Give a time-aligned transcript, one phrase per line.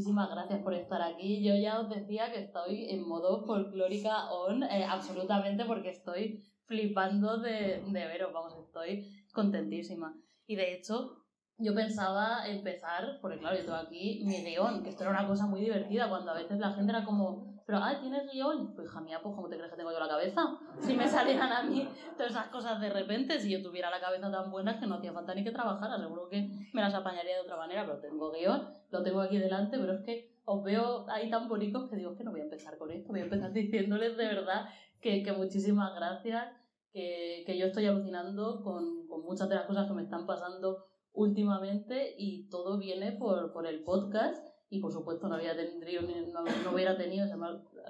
[0.00, 1.44] muchísimas gracias por estar aquí.
[1.44, 7.36] Yo ya os decía que estoy en modo folclórica on, eh, absolutamente, porque estoy flipando
[7.36, 10.14] de, de veros, vamos, estoy contentísima.
[10.46, 11.18] Y de hecho,
[11.58, 15.46] yo pensaba empezar, porque claro, yo tengo aquí mi guion, que esto era una cosa
[15.46, 18.74] muy divertida, cuando a veces la gente era como, pero, ah, ¿tienes guion?
[18.74, 20.42] Pues hija mía, pues ¿cómo te crees que tengo yo la cabeza?
[20.80, 24.30] Si me salieran a mí todas esas cosas de repente, si yo tuviera la cabeza
[24.30, 27.40] tan buena que no hacía falta ni que trabajara, seguro que me las apañaría de
[27.42, 31.30] otra manera, pero tengo guion, lo tengo aquí delante, pero es que os veo ahí
[31.30, 34.16] tan bonitos que digo que no voy a empezar con esto, voy a empezar diciéndoles
[34.16, 34.66] de verdad
[35.00, 36.46] que, que muchísimas gracias,
[36.92, 40.86] que, que yo estoy alucinando con, con muchas de las cosas que me están pasando
[41.12, 46.44] últimamente y todo viene por, por el podcast y por supuesto no había tenido, no,
[46.44, 47.26] no hubiera tenido,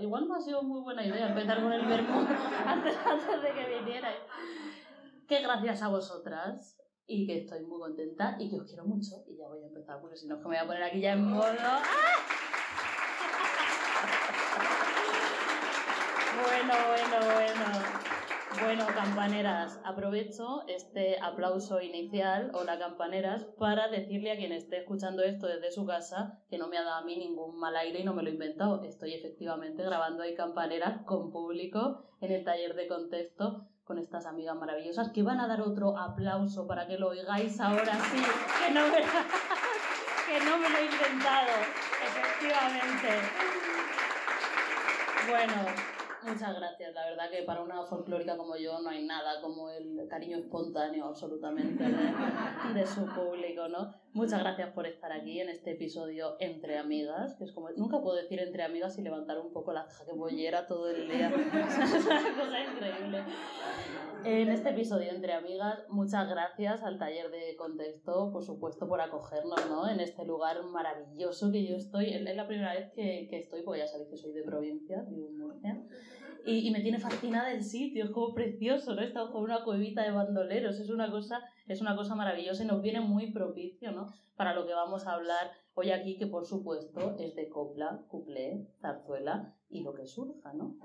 [0.00, 2.14] igual no ha sido muy buena idea empezar con el verbo
[2.66, 4.20] antes, antes de que vinierais.
[5.28, 9.36] Que gracias a vosotras y que estoy muy contenta y que os quiero mucho y
[9.36, 11.12] ya voy a empezar porque si no es que me voy a poner aquí ya
[11.12, 11.52] en modo...
[11.60, 11.82] ¡Ah!
[16.42, 18.19] Bueno, bueno, bueno.
[18.62, 25.46] Bueno, campaneras, aprovecho este aplauso inicial, hola campaneras, para decirle a quien esté escuchando esto
[25.46, 28.12] desde su casa que no me ha dado a mí ningún mal aire y no
[28.12, 28.82] me lo he inventado.
[28.84, 34.56] Estoy efectivamente grabando ahí campaneras con público en el taller de contexto con estas amigas
[34.56, 38.22] maravillosas que van a dar otro aplauso para que lo oigáis ahora sí,
[38.62, 38.98] que no me,
[40.28, 41.50] que no me lo he inventado,
[42.04, 43.08] efectivamente.
[45.28, 45.89] Bueno,
[46.22, 50.06] Muchas gracias, la verdad que para una folclórica como yo no hay nada como el
[50.08, 53.94] cariño espontáneo absolutamente de, su público, ¿no?
[54.12, 58.16] Muchas gracias por estar aquí en este episodio Entre Amigas, que es como, nunca puedo
[58.16, 62.06] decir Entre Amigas y levantar un poco la ceja que bollera todo el día, es
[62.06, 63.22] una cosa increíble.
[64.24, 69.70] En este episodio Entre Amigas, muchas gracias al taller de contexto, por supuesto, por acogernos,
[69.70, 69.88] ¿no?
[69.88, 73.80] En este lugar maravilloso que yo estoy, es la primera vez que, que estoy, pues
[73.80, 75.84] ya sabéis que soy de provincia, vivo en Murcia,
[76.44, 79.02] y, y, me tiene fascinada el sitio, es como precioso, ¿no?
[79.02, 82.82] Estamos como una cuevita de bandoleros, es una cosa, es una cosa maravillosa y nos
[82.82, 84.12] viene muy propicio, ¿no?
[84.36, 88.66] Para lo que vamos a hablar hoy aquí, que por supuesto es de copla, cuplé,
[88.80, 90.76] zarzuela y lo que surja, ¿no?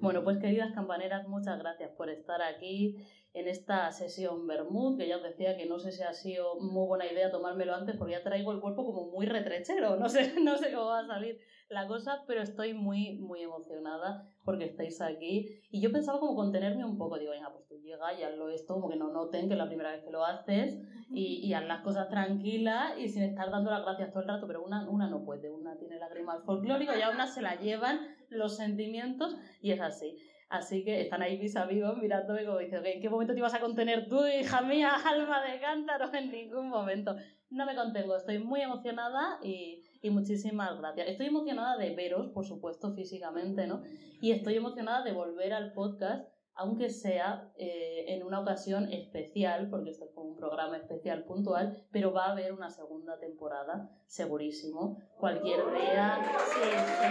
[0.00, 2.96] Bueno, pues queridas campaneras, muchas gracias por estar aquí
[3.34, 6.86] en esta sesión Bermud, que ya os decía que no sé si ha sido muy
[6.86, 10.56] buena idea tomármelo antes porque ya traigo el cuerpo como muy retrechero, no sé, no
[10.56, 11.38] sé cómo va a salir
[11.68, 15.60] la cosa, pero estoy muy, muy emocionada porque estáis aquí.
[15.70, 18.74] Y yo pensaba como contenerme un poco, digo, venga, pues tú llega y hazlo esto,
[18.74, 20.78] como que no noten que es la primera vez que lo haces
[21.10, 24.46] y, y haz las cosas tranquilas y sin estar dando las gracias todo el rato,
[24.46, 28.00] pero una, una no puede, una tiene lágrimas folclórico y a una se la llevan
[28.30, 30.16] los sentimientos y es así.
[30.48, 33.60] Así que están ahí mis amigos mirándome como dicen, ¿en qué momento te ibas a
[33.60, 36.12] contener tú, hija mía, alma de cántaro?
[36.14, 37.14] En ningún momento.
[37.50, 41.08] No me contengo, estoy muy emocionada y, y muchísimas gracias.
[41.08, 43.82] Estoy emocionada de veros, por supuesto, físicamente, ¿no?
[44.20, 46.28] Y estoy emocionada de volver al podcast
[46.60, 51.86] aunque sea eh, en una ocasión especial, porque esto es como un programa especial puntual,
[51.92, 54.98] pero va a haber una segunda temporada, segurísimo.
[55.20, 56.18] Cualquier día.
[56.52, 57.06] Sí, sí.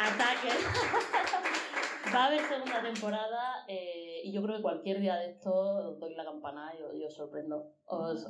[0.00, 0.48] Ataque.
[2.14, 6.14] va a haber segunda temporada eh, y yo creo que cualquier día de esto doy
[6.14, 7.72] la campana y os, sorprendo.
[7.86, 8.26] Os,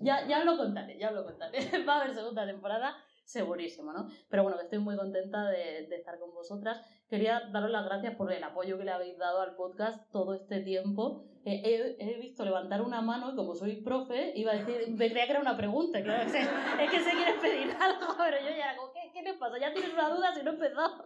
[0.00, 1.58] ya, ya lo contaré, ya lo contaré.
[1.88, 4.08] va a haber segunda temporada segurísimo, ¿no?
[4.28, 6.80] Pero bueno, que estoy muy contenta de, de, estar con vosotras.
[7.08, 10.60] Quería daros las gracias por el apoyo que le habéis dado al podcast todo este
[10.60, 11.24] tiempo.
[11.44, 15.08] Eh, he, he, visto levantar una mano y como soy profe, iba a decir, me
[15.08, 18.56] creía que era una pregunta, claro, es, es que se quiere pedir algo, pero yo
[18.56, 19.56] ya como, ¿qué, qué le pasa?
[19.58, 21.04] ¿Ya tienes una duda si no he empezado?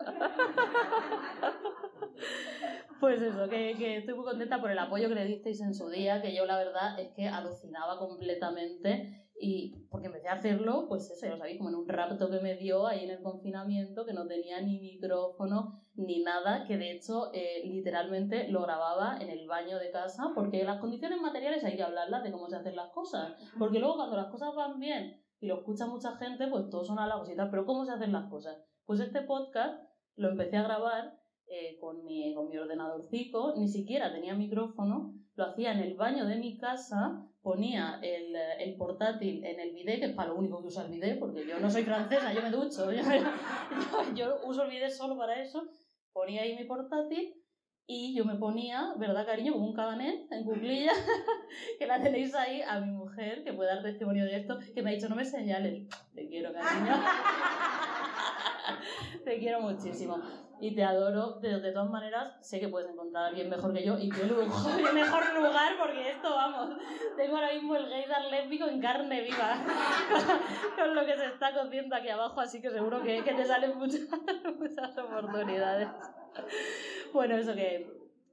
[3.01, 5.89] Pues eso, que, que estoy muy contenta por el apoyo que le disteis en su
[5.89, 11.11] día, que yo la verdad es que alucinaba completamente y porque empecé a hacerlo, pues
[11.11, 14.05] eso, ya lo sabéis, como en un rapto que me dio ahí en el confinamiento,
[14.05, 19.31] que no tenía ni micrófono ni nada, que de hecho eh, literalmente lo grababa en
[19.31, 22.77] el baño de casa, porque las condiciones materiales hay que hablarlas de cómo se hacen
[22.77, 23.33] las cosas.
[23.59, 26.99] Porque luego cuando las cosas van bien y lo escucha mucha gente, pues todos son
[26.99, 28.59] halagos y tal, pero ¿cómo se hacen las cosas?
[28.85, 29.83] Pues este podcast
[30.17, 31.20] lo empecé a grabar
[31.51, 36.27] eh, con, mi, con mi ordenadorcico, ni siquiera tenía micrófono, lo hacía en el baño
[36.27, 40.61] de mi casa ponía el, el, portátil en el bidet, que es para lo único
[40.61, 44.39] que usa el bidet, porque yo no soy francesa, yo me ducho, yo, yo, yo
[44.45, 45.67] uso el bidet solo para eso,
[46.13, 47.35] ponía ahí mi portátil
[47.87, 49.53] y yo me ponía, ¿verdad, cariño?
[49.53, 50.97] Como un cabanet en cuclillas,
[51.79, 54.91] que la tenéis ahí a mi mujer, que puede dar testimonio de esto, que me
[54.91, 55.89] ha dicho, no me señales.
[56.15, 56.95] Te quiero, cariño.
[59.25, 60.23] Te quiero muchísimo.
[60.61, 63.85] Y te adoro, pero de todas maneras sé que puedes encontrar a alguien mejor que
[63.85, 66.77] yo y qué lujo, qué mejor lugar porque esto, vamos,
[67.17, 69.65] tengo ahora mismo el gaydar lésbico en carne viva
[70.77, 73.79] con lo que se está cociendo aquí abajo, así que seguro que, que te salen
[73.79, 74.01] muchas,
[74.59, 75.89] muchas oportunidades.
[77.15, 77.91] Bueno, eso que,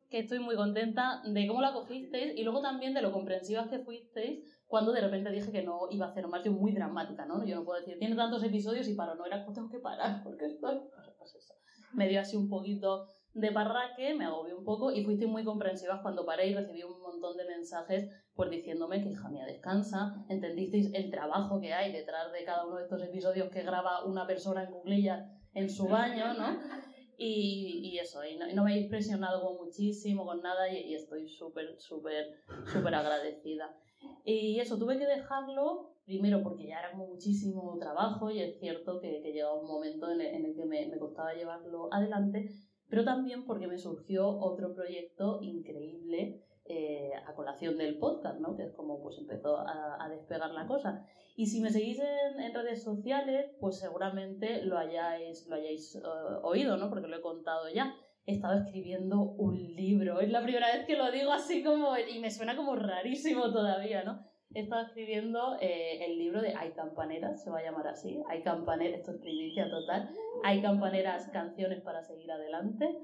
[0.10, 3.80] que estoy muy contenta de cómo la cogisteis y luego también de lo comprensivas que
[3.80, 7.46] fuisteis cuando de repente dije que no iba a hacer más, yo muy dramática, ¿no?
[7.46, 10.46] Yo no puedo decir, tiene tantos episodios y paro, no era, tengo que parar porque
[10.48, 10.78] estoy...
[11.18, 11.57] Pues eso
[11.94, 16.02] me dio así un poquito de parraque, me agobió un poco y fuiste muy comprensivas
[16.02, 20.92] cuando paré y recibí un montón de mensajes pues diciéndome que hija mía descansa, entendisteis
[20.94, 24.64] el trabajo que hay detrás de cada uno de estos episodios que graba una persona
[24.64, 26.60] en cuclillas en su baño, ¿no?
[27.20, 31.80] Y, y eso, y no, me habéis presionado muchísimo con nada y, y estoy súper,
[31.80, 33.76] súper, súper agradecida.
[34.24, 39.22] Y eso, tuve que dejarlo primero porque ya era muchísimo trabajo y es cierto que,
[39.22, 42.50] que llegaba un momento en el, que me, me, costaba llevarlo adelante,
[42.90, 48.56] pero también porque me surgió otro proyecto increíble eh, a colación del podcast, ¿no?
[48.56, 51.06] que es como pues empezó a, a despegar la cosa.
[51.36, 56.48] Y si me seguís en, en, redes sociales, pues seguramente lo hayáis, lo hayáis uh,
[56.48, 56.90] oído, ¿no?
[56.90, 57.94] porque lo he contado ya.
[58.26, 60.22] He estado escribiendo un libro.
[60.22, 61.98] Es la primera vez que lo digo así como...
[61.98, 64.26] Y me suena como rarísimo todavía, ¿no?
[64.54, 68.22] He estado escribiendo eh, el libro de Hay campaneras, se va a llamar así.
[68.30, 70.10] Hay campaneras, esto es primicia total.
[70.44, 72.98] Hay campaneras, canciones para seguir adelante.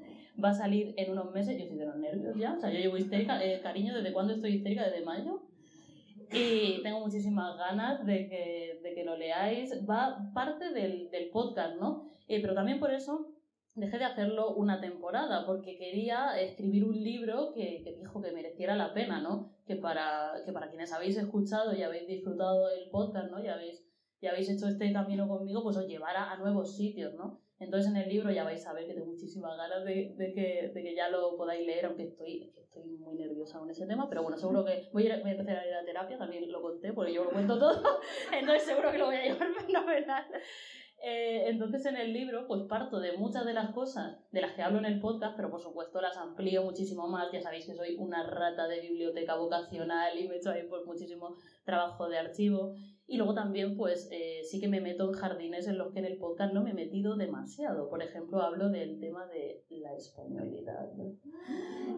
[0.44, 2.54] Va a salir en unos meses, yo estoy de los nervios ya.
[2.54, 4.86] O sea, yo llevo histérica, eh, cariño, ¿desde cuándo estoy histérica?
[4.86, 5.44] Desde mayo.
[6.32, 9.88] Y tengo muchísimas ganas de que, de que lo leáis.
[9.88, 12.10] Va parte del, del podcast, ¿no?
[12.28, 13.33] Eh, pero también por eso
[13.76, 18.76] dejé de hacerlo una temporada porque quería escribir un libro que, que, dijo que mereciera
[18.76, 19.52] la pena, ¿no?
[19.66, 23.44] Que para, que para quienes habéis escuchado y habéis disfrutado del podcast, ¿no?
[23.44, 23.84] Y habéis,
[24.22, 27.42] y habéis hecho este camino conmigo, pues os llevara a nuevos sitios, ¿no?
[27.60, 30.72] Entonces en el libro ya vais a ver que tengo muchísimas ganas de, de, que,
[30.74, 34.22] de que ya lo podáis leer, aunque estoy, estoy muy nerviosa con ese tema, pero
[34.22, 36.92] bueno, seguro que voy a, voy a empezar a ir a terapia, también lo conté,
[36.92, 38.00] porque yo lo cuento todo,
[38.34, 40.26] entonces seguro que lo voy a llevar fenomenal.
[41.06, 44.62] Eh, entonces en el libro pues parto de muchas de las cosas de las que
[44.62, 47.30] hablo en el podcast, pero por supuesto las amplío muchísimo más.
[47.34, 50.86] Ya sabéis que soy una rata de biblioteca vocacional y me he hecho ahí pues
[50.86, 51.36] muchísimo
[51.66, 52.76] trabajo de archivo.
[53.06, 56.06] Y luego también, pues eh, sí que me meto en jardines en los que en
[56.06, 57.90] el podcast no me he metido demasiado.
[57.90, 60.90] Por ejemplo, hablo del tema de la españolidad,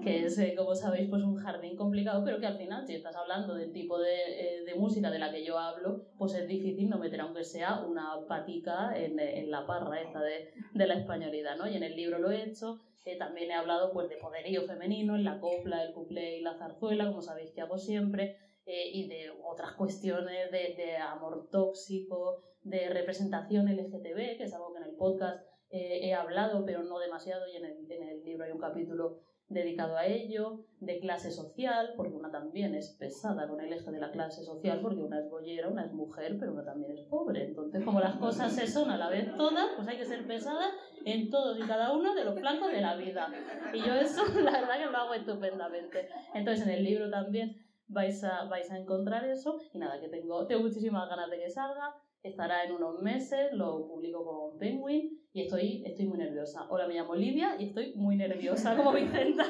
[0.03, 3.15] que es, eh, como sabéis, pues un jardín complicado, pero que al final, si estás
[3.15, 6.89] hablando del tipo de, eh, de música de la que yo hablo, pues es difícil
[6.89, 11.55] no meter, aunque sea una patica en, en la parra esta de, de, la españolidad,
[11.55, 11.69] ¿no?
[11.69, 12.81] Y en el libro lo he hecho.
[13.19, 17.05] también he hablado pues, de poderío femenino en la copla, el cuplé y la zarzuela,
[17.05, 22.89] como sabéis que hago siempre eh, y de otras cuestiones de, de, amor tóxico, de
[22.89, 27.47] representación LGTB, que es algo que en el podcast eh, he hablado, pero no demasiado,
[27.47, 31.93] y en el, en el libro hay un capítulo dedicado a ello, de clase social,
[31.95, 35.29] porque una también es pesada con el eje de la clase social, porque una es
[35.29, 37.45] bollera, una es mujer, pero una también es pobre.
[37.45, 40.71] Entonces, como las cosas se son a la vez todas, pues hay que ser pesada
[41.05, 43.31] en todos y cada uno de los flancos de la vida.
[43.73, 46.09] Y yo eso, la verdad que lo hago estupendamente.
[46.33, 49.59] Entonces, en el libro también vais a, vais a encontrar eso.
[49.73, 51.95] Y nada, que tengo, tengo muchísimas ganas de que salga.
[52.23, 56.65] Estará en unos meses, lo publico con Penguin y estoy, estoy muy nerviosa.
[56.69, 59.45] Hola, me llamo Lidia y estoy muy nerviosa como Vicenta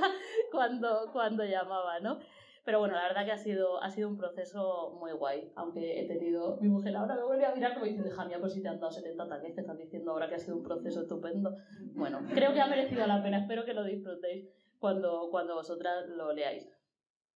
[0.52, 2.20] cuando, cuando llamaba, ¿no?
[2.66, 5.52] Pero bueno, la verdad que ha sido, ha sido un proceso muy guay.
[5.56, 6.58] Aunque he tenido.
[6.60, 8.80] Mi mujer ahora me vuelve a mirar como diciendo, hija mía, pues si te han
[8.80, 11.56] dado 70 ataques, te están diciendo ahora que ha sido un proceso estupendo.
[11.94, 13.38] Bueno, creo que ha merecido la pena.
[13.38, 16.75] Espero que lo disfrutéis cuando, cuando vosotras lo leáis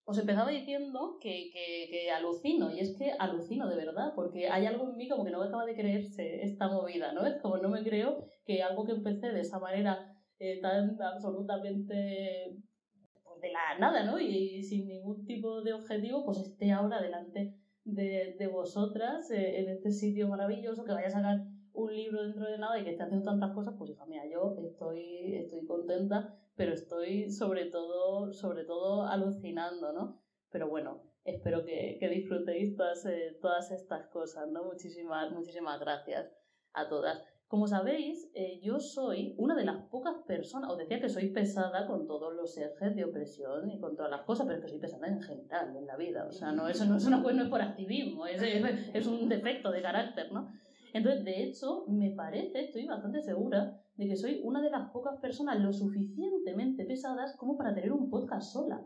[0.10, 4.90] os empezaba diciendo que, que, alucino, y es que alucino de verdad, porque hay algo
[4.90, 7.28] en mí como que no acaba de creerse esta movida, ¿no?
[7.28, 12.56] Es como no me creo que algo que empecé de esa manera eh, tan absolutamente
[13.24, 14.20] pues de la nada, ¿no?
[14.20, 19.70] Y, sin ningún tipo de objetivo, pues esté ahora delante de, de vosotras eh, en
[19.70, 21.38] este sitio maravilloso, que vaya a sacar
[21.80, 24.56] un libro dentro de nada y que esté haciendo tantas cosas, pues hija mía, yo
[24.64, 30.22] estoy, estoy contenta pero estoy sobre todo, sobre todo alucinando, ¿no?
[30.52, 34.66] Pero bueno, espero que, que disfrutéis todas, eh, todas estas cosas, ¿no?
[34.66, 36.30] Muchísimas, muchísimas gracias
[36.74, 37.24] a todas.
[37.48, 41.88] Como sabéis, eh, yo soy una de las pocas personas, os decía que soy pesada
[41.88, 44.80] con todos los ejes de opresión y con todas las cosas, pero es que soy
[44.80, 46.26] pesada en general, en la vida.
[46.28, 49.30] O sea, no, eso no es, una, no es por activismo, es, es, es un
[49.30, 50.52] defecto de carácter, ¿no?
[50.94, 55.20] Entonces, de hecho, me parece, estoy bastante segura, de que soy una de las pocas
[55.20, 58.82] personas lo suficientemente pesadas como para tener un podcast sola.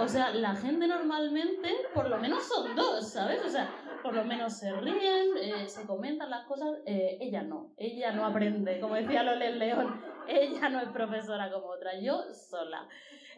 [0.00, 3.44] O sea, la gente normalmente, por lo menos son dos, ¿sabes?
[3.44, 3.68] O sea,
[4.02, 6.78] por lo menos se ríen, eh, se comentan las cosas.
[6.86, 11.66] Eh, ella no, ella no aprende, como decía Lole León, ella no es profesora como
[11.66, 12.86] otra, yo sola.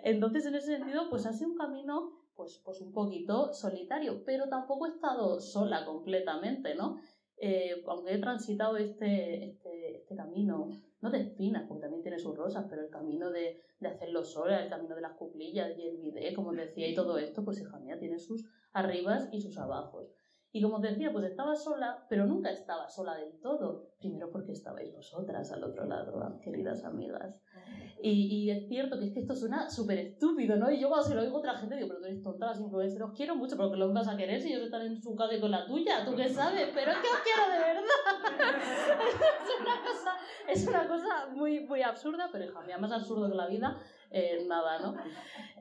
[0.02, 4.48] Entonces, en ese sentido, pues ha sido un camino pues, pues un poquito solitario, pero
[4.48, 7.00] tampoco he estado sola completamente, ¿no?
[7.36, 12.36] Eh, aunque he transitado este, este, este, camino, no de espinas, porque también tiene sus
[12.36, 15.96] rosas, pero el camino de, de hacerlo sola, el camino de las cuclillas y el
[15.96, 20.06] video, como decía, y todo esto, pues hija mía, tiene sus arribas y sus abajos.
[20.58, 23.92] Y como te decía, pues estaba sola, pero nunca estaba sola del todo.
[24.00, 27.40] Primero porque estabais vosotras al otro lado, queridas amigas.
[28.02, 30.68] Y, y, es cierto que es que esto suena súper estúpido, ¿no?
[30.68, 32.60] Y yo cuando se lo oigo a otra gente digo, pero tú eres tonta, las
[32.60, 35.14] influencers os quiero mucho, pero que los vas a querer si ellos están en su
[35.14, 37.82] casa y con la tuya, tú qué sabes, pero es que os quiero de verdad.
[39.44, 40.16] es, una cosa,
[40.48, 43.78] es una cosa muy, muy absurda, pero hija más absurdo que la vida,
[44.10, 44.96] eh, nada, ¿no?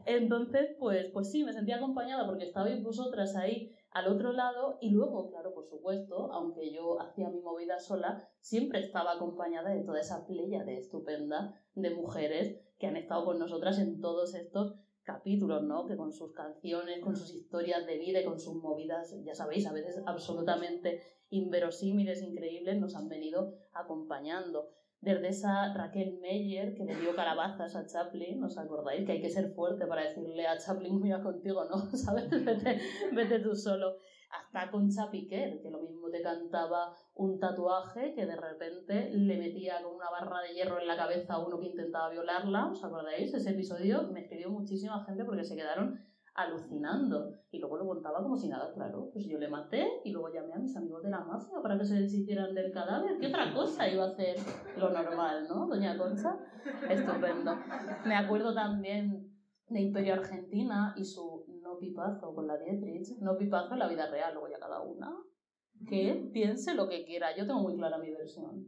[0.05, 4.91] Entonces, pues, pues sí, me sentía acompañada porque estabais vosotras ahí al otro lado y
[4.91, 9.99] luego, claro, por supuesto, aunque yo hacía mi movida sola, siempre estaba acompañada de toda
[9.99, 15.63] esa playa de estupenda de mujeres que han estado con nosotras en todos estos capítulos,
[15.63, 15.85] ¿no?
[15.85, 19.65] Que con sus canciones, con sus historias de vida y con sus movidas, ya sabéis,
[19.65, 24.69] a veces absolutamente inverosímiles, increíbles, nos han venido acompañando
[25.01, 29.05] desde esa Raquel Meyer que le dio calabazas a Chaplin, ¿os acordáis?
[29.05, 31.77] Que hay que ser fuerte para decirle a Chaplin, mira contigo, ¿no?
[31.97, 32.29] ¿Sabes?
[32.29, 32.79] Vete,
[33.13, 33.97] vete tú solo.
[34.29, 39.81] Hasta con Piquer, que lo mismo te cantaba un tatuaje que de repente le metía
[39.81, 43.33] con una barra de hierro en la cabeza a uno que intentaba violarla, ¿os acordáis?
[43.33, 45.97] Ese episodio me escribió muchísima gente porque se quedaron
[46.37, 47.33] alucinando.
[47.51, 49.09] Y luego lo contaba como si nada, claro.
[49.11, 51.85] Pues yo le maté y luego llamé a mis amigos de la mafia para que
[51.85, 53.17] se deshicieran del cadáver.
[53.19, 54.37] ¿Qué otra cosa iba a hacer
[54.77, 55.67] lo normal, no?
[55.67, 56.37] Doña Concha.
[56.89, 57.55] Estupendo.
[58.05, 59.33] Me acuerdo también
[59.67, 63.19] de Imperio Argentina y su no pipazo con la Dietrich.
[63.19, 65.11] No pipazo en la vida real, luego ya cada una.
[65.85, 67.35] Que piense lo que quiera.
[67.35, 68.67] Yo tengo muy clara mi versión.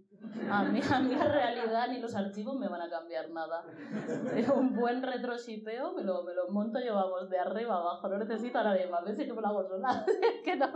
[0.50, 3.66] A mí, a mí la realidad ni los archivos me van a cambiar nada.
[4.56, 8.08] Un buen retroshipeo me lo, me lo monto yo, vamos, de arriba abajo.
[8.10, 9.04] No necesito a nadie más.
[9.04, 9.20] ¿Ves?
[9.20, 10.06] Es que me lo hago sola.
[10.08, 10.68] es, que no,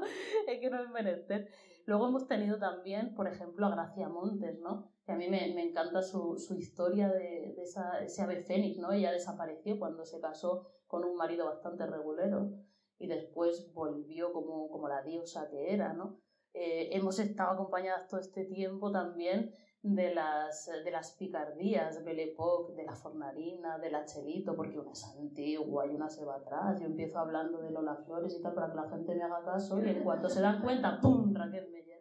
[0.47, 1.49] es que no es menester.
[1.85, 4.91] Luego hemos tenido también, por ejemplo, a Gracia Montes, ¿no?
[5.05, 8.77] Que a mí me, me encanta su, su historia de, de esa, ese ave fénix,
[8.79, 8.91] ¿no?
[8.91, 12.51] Ella desapareció cuando se casó con un marido bastante regulero
[12.99, 16.21] y después volvió como, como la diosa que era, ¿no?
[16.53, 22.35] Eh, hemos estado acompañadas todo este tiempo también de las, de las picardías, Belle
[22.75, 26.79] de la Fornarina, de la Chelito, porque una es antigua y una se va atrás.
[26.79, 29.83] Yo empiezo hablando de Lola Flores y tal para que la gente me haga caso
[29.83, 31.33] y en cuanto se dan cuenta, ¡pum!
[31.33, 31.99] Raquel Meyer.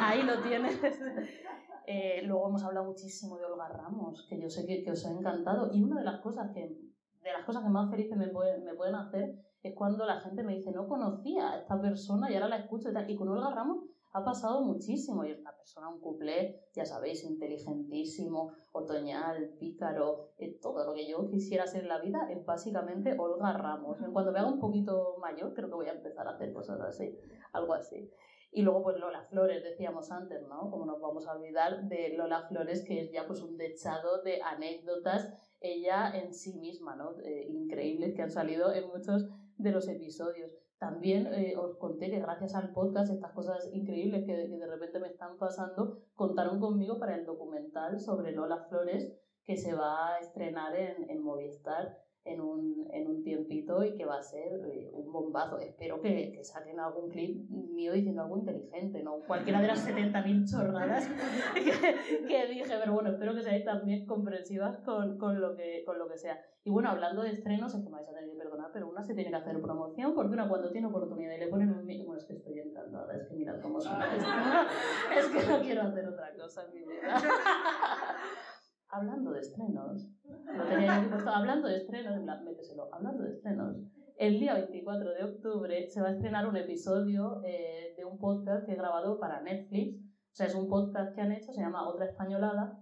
[0.00, 0.78] Ahí lo tienes.
[1.86, 5.10] Eh, luego hemos hablado muchísimo de Olga Ramos, que yo sé que, que, os ha
[5.10, 5.70] encantado.
[5.70, 8.72] Y una de las cosas que, de las cosas que más felices me, pueden, me
[8.72, 9.34] pueden hacer
[9.64, 12.90] es cuando la gente me dice, no conocía a esta persona y ahora la escucho
[12.90, 13.10] y tal.
[13.10, 17.24] Y con Olga Ramos ha pasado muchísimo y es una persona, un cuplé, ya sabéis,
[17.24, 23.16] inteligentísimo, otoñal, pícaro, eh, todo lo que yo quisiera ser en la vida es básicamente
[23.18, 24.02] Olga Ramos.
[24.02, 26.80] En cuanto me haga un poquito mayor, creo que voy a empezar a hacer cosas
[26.82, 27.18] así,
[27.52, 28.12] algo así.
[28.52, 30.70] Y luego, pues Lola Flores, decíamos antes, ¿no?
[30.70, 34.42] Como nos vamos a olvidar de Lola Flores, que es ya pues un dechado de
[34.42, 35.28] anécdotas,
[35.60, 37.18] ella en sí misma, ¿no?
[37.24, 39.26] Eh, increíbles que han salido en muchos
[39.58, 40.52] de los episodios.
[40.78, 45.08] También eh, os conté que gracias al podcast, estas cosas increíbles que, de repente me
[45.08, 49.12] están pasando, contaron conmigo para el documental sobre Lola Flores
[49.44, 54.04] que se va a estrenar en, en Movistar en un, en un tiempito y que
[54.06, 55.58] va a ser eh, un bombazo.
[55.58, 59.20] Espero que, que, saquen algún clip mío diciendo algo inteligente, ¿no?
[59.26, 61.08] Cualquiera de las 70.000 chorradas
[61.54, 65.98] que, que, dije, pero bueno, espero que seáis también comprensivas con, con, lo que, con
[65.98, 66.40] lo que sea.
[66.64, 69.02] Y bueno, hablando de estrenos, es que me vais a tener que perdonar, pero una
[69.02, 71.84] se tiene que hacer promoción porque una cuando tiene oportunidad y le ponen un...
[71.84, 73.90] Bueno, es que estoy encantada, es que mirad cómo esto.
[75.14, 77.16] Es que no quiero hacer otra cosa en mi vida.
[78.94, 83.76] hablando de estrenos, lo tenía yo puesto, hablando de estrenos, en hablando de estrenos,
[84.16, 88.64] el día 24 de octubre se va a estrenar un episodio eh, de un podcast
[88.64, 89.98] que he grabado para Netflix.
[89.98, 92.80] O sea, es un podcast que han hecho, se llama Otra Españolada,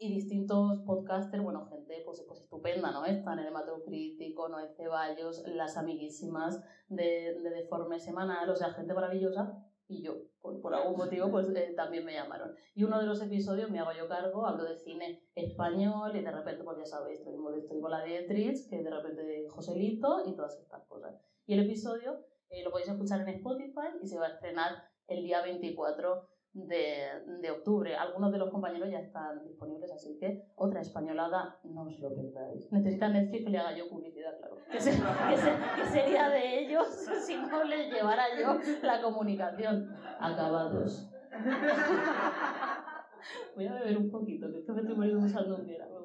[0.00, 3.04] y distintos podcasters, bueno, gente pues, pues estupenda, ¿no?
[3.04, 9.62] Están el Hematocrítico, Noé Ceballos, las amiguísimas de, de Deforme Semanal, o sea, gente maravillosa
[9.90, 12.54] y yo, por, por algún motivo, pues eh, también me llamaron.
[12.74, 16.30] Y uno de los episodios me hago yo cargo, hablo de cine español y de
[16.30, 20.58] repente, pues ya sabéis, estoy, estoy con la Dietrich, que de repente Joselito y todas
[20.58, 21.20] estas cosas.
[21.44, 25.24] Y el episodio eh, lo podéis escuchar en Spotify y se va a estrenar el
[25.24, 27.06] día 24 de,
[27.40, 27.96] de, octubre.
[27.96, 32.72] Algunos de los compañeros ya están disponibles, así que otra españolada, no os lo perdáis.
[32.72, 34.56] Necesitan Netflix que le haga yo publicidad, claro.
[34.70, 36.86] ¿Qué, sería de ellos
[37.26, 39.94] si no les llevara yo la comunicación?
[40.18, 41.08] Acabados.
[43.54, 45.32] Voy a beber un poquito, que esto me estoy poniendo un me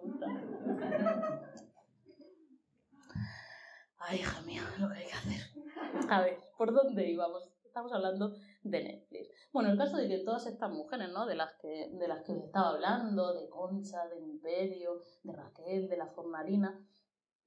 [0.01, 0.27] gusta.
[3.97, 5.39] Ay, hija mía, lo que hay que hacer.
[6.09, 7.49] A ver, ¿por dónde íbamos?
[7.65, 9.29] Estamos hablando de Netflix.
[9.53, 11.25] Bueno, el caso de que todas estas mujeres, ¿no?
[11.25, 15.87] De las que, de las que os estaba hablando, de Concha, de Imperio, de Raquel,
[15.87, 16.79] de la Fornarina,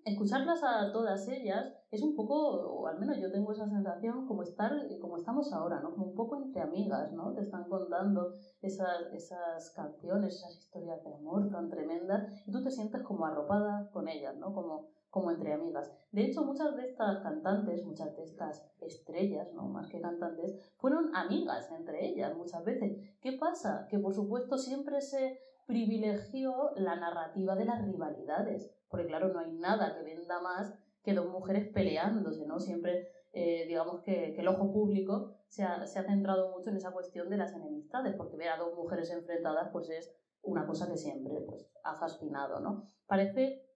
[0.05, 4.43] escucharlas a todas ellas es un poco, o al menos yo tengo esa sensación, como
[4.43, 5.93] estar, como estamos ahora, ¿no?
[5.93, 7.35] Como un poco entre amigas, ¿no?
[7.35, 8.33] Te están contando
[8.63, 13.91] esas, esas canciones, esas historias de amor tan tremendas, y tú te sientes como arropada
[13.91, 14.53] con ellas, ¿no?
[14.53, 15.91] Como, como entre amigas.
[16.13, 19.69] De hecho, muchas de estas cantantes, muchas de estas estrellas, ¿no?
[19.69, 22.99] más que cantantes, fueron amigas entre ellas muchas veces.
[23.21, 23.87] ¿Qué pasa?
[23.91, 29.53] Que por supuesto siempre se privilegió la narrativa de las rivalidades, porque claro, no hay
[29.53, 32.59] nada que venda más que dos mujeres peleándose, ¿no?
[32.59, 36.91] Siempre, eh, digamos que, el ojo público se ha, se ha centrado mucho en esa
[36.91, 40.11] cuestión de las enemistades, porque ver a dos mujeres enfrentadas pues es
[40.43, 42.85] una cosa que siempre pues, ha fascinado, ¿no?
[43.07, 43.68] Parece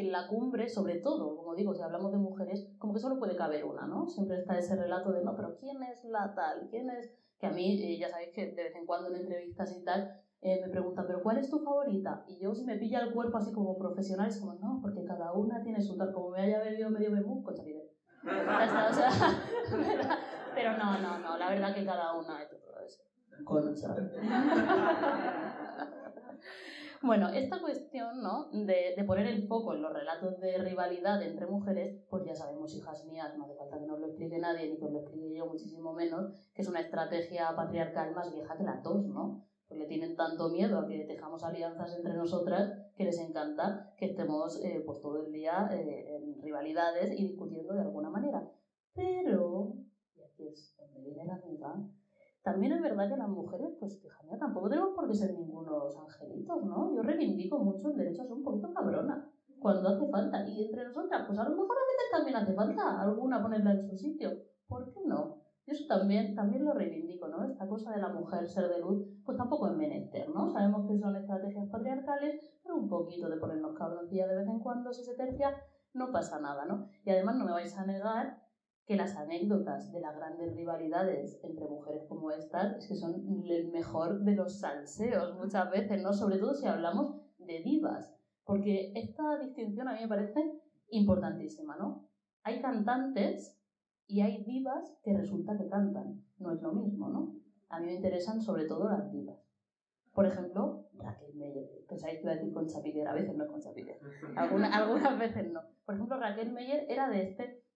[0.00, 3.36] en la cumbre, sobre todo, como digo, si hablamos de mujeres, como que solo puede
[3.36, 4.08] caber una, ¿no?
[4.08, 6.68] Siempre está ese relato de, no, pero ¿quién es la tal?
[6.70, 7.14] ¿Quién es?
[7.38, 10.20] Que a mí, eh, ya sabéis que de vez en cuando en entrevistas y tal,
[10.42, 12.24] eh, me preguntan, ¿pero cuál es tu favorita?
[12.28, 15.32] Y yo, si me pilla el cuerpo así como profesional, es como, no, porque cada
[15.32, 17.64] una tiene su tal, como me haya bebido medio bemú, o sea,
[20.54, 23.02] pero no, no, no, la verdad que cada una es todo eso.
[27.02, 28.50] Bueno, esta cuestión ¿no?
[28.52, 33.06] de, poner el foco en los relatos de rivalidad entre mujeres, pues ya sabemos, hijas
[33.06, 35.46] mías, no hace falta que nos lo explique nadie, ni que os lo explique yo
[35.46, 39.46] muchísimo menos, que es una estrategia patriarcal más vieja que la tos, ¿no?
[39.66, 44.04] Pues le tienen tanto miedo a que dejamos alianzas entre nosotras que les encanta que
[44.04, 48.46] estemos eh, pues todo el día eh, en rivalidades y discutiendo de alguna manera.
[48.92, 49.72] Pero,
[50.36, 51.74] y es donde viene la amiga,
[52.42, 56.64] también es verdad que las mujeres, pues, mía, tampoco tenemos por qué ser ningunos angelitos,
[56.64, 56.94] ¿no?
[56.94, 59.30] Yo reivindico mucho el derecho a ser un poquito cabrona
[59.60, 60.48] cuando hace falta.
[60.48, 63.82] Y entre nosotras, pues a lo mejor a veces también hace falta alguna ponerla en
[63.88, 64.30] su sitio.
[64.66, 65.42] ¿Por qué no?
[65.66, 67.44] Yo eso también, también lo reivindico, ¿no?
[67.44, 70.50] Esta cosa de la mujer ser de luz, pues tampoco es menester, ¿no?
[70.50, 74.92] Sabemos que son estrategias patriarcales, pero un poquito de ponernos cabroncilla de vez en cuando,
[74.92, 75.54] si se tercia,
[75.92, 76.88] no pasa nada, ¿no?
[77.04, 78.39] Y además no me vais a negar
[78.90, 83.70] que las anécdotas de las grandes rivalidades entre mujeres como estas es que son el
[83.70, 86.12] mejor de los salseos muchas veces, ¿no?
[86.12, 92.08] Sobre todo si hablamos de divas, porque esta distinción a mí me parece importantísima, ¿no?
[92.42, 93.56] Hay cantantes
[94.08, 97.36] y hay divas que resulta que cantan, no es lo mismo, ¿no?
[97.68, 99.38] A mí me interesan sobre todo las divas.
[100.12, 101.70] Por ejemplo, Raquel Meyer.
[101.88, 104.00] Pensáis que iba a decir con Piquer, a veces no es con Piquer.
[104.36, 105.60] algunas veces no.
[105.86, 107.69] Por ejemplo, Raquel Meyer era de este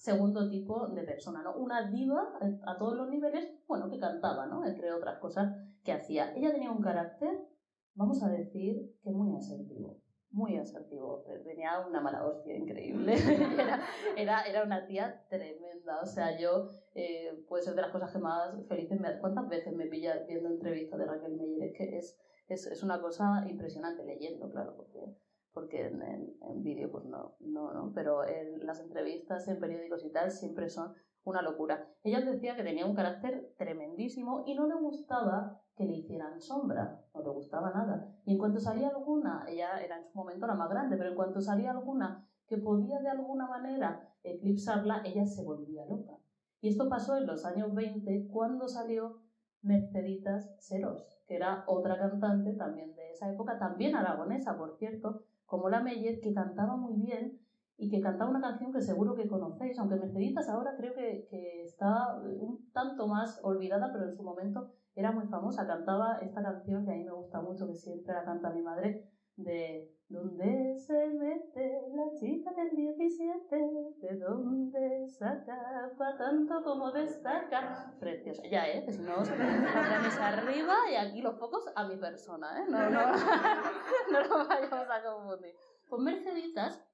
[0.00, 1.56] segundo tipo de persona, ¿no?
[1.56, 4.64] Una diva eh, a todos los niveles, bueno, que cantaba, ¿no?
[4.64, 6.34] Entre otras cosas que hacía.
[6.34, 7.46] Ella tenía un carácter,
[7.94, 9.98] vamos a decir, que muy asertivo,
[10.30, 11.22] muy asertivo.
[11.44, 13.14] Tenía una mala hostia increíble.
[14.16, 16.00] era, era, una tía tremenda.
[16.00, 19.18] O sea, yo, eh, puede ser de las cosas que más felices me...
[19.20, 21.64] ¿Cuántas veces me pilla viendo entrevistas de Raquel Meyer?
[21.64, 25.14] Es que es, es, es una cosa impresionante, leyendo, claro, porque
[25.52, 28.22] porque en, en, vídeo pues no, no, no, pero
[28.62, 31.88] las entrevistas en periódicos y tal siempre son una locura.
[32.02, 37.04] Ella decía que tenía un carácter tremendísimo y no le gustaba que le hicieran sombra,
[37.14, 38.14] no le gustaba nada.
[38.24, 41.16] Y en cuanto salía alguna, ella era en su momento la más grande, pero en
[41.16, 46.18] cuanto salía alguna que podía de alguna manera eclipsarla, ella se volvía loca.
[46.60, 49.22] Y esto pasó en los años 20 cuando salió
[49.62, 55.68] Merceditas Seros, que era otra cantante también de esa época, también aragonesa, por cierto, como
[55.68, 57.40] la Meyer, que cantaba muy bien
[57.76, 61.64] y que cantaba una canción que seguro que conocéis, aunque Merceditas ahora creo que, que
[61.64, 65.66] está un tanto más olvidada, pero en su momento era muy famosa.
[65.66, 69.10] Cantaba esta canción que a mí me gusta mucho, que siempre la canta mi madre,
[69.34, 73.56] de ¿Dónde se mete la chica del 17?
[74.00, 77.94] ¿De dónde saca para tanto como destaca?
[78.00, 78.42] Preciosa.
[78.50, 78.84] Ya, ¿eh?
[78.84, 82.66] Que si no, la arriba y aquí los pocos a mi persona, ¿eh?
[82.68, 83.00] No, no,
[84.10, 85.54] no lo vayamos a confundir.
[85.88, 86.84] Pues Merceditas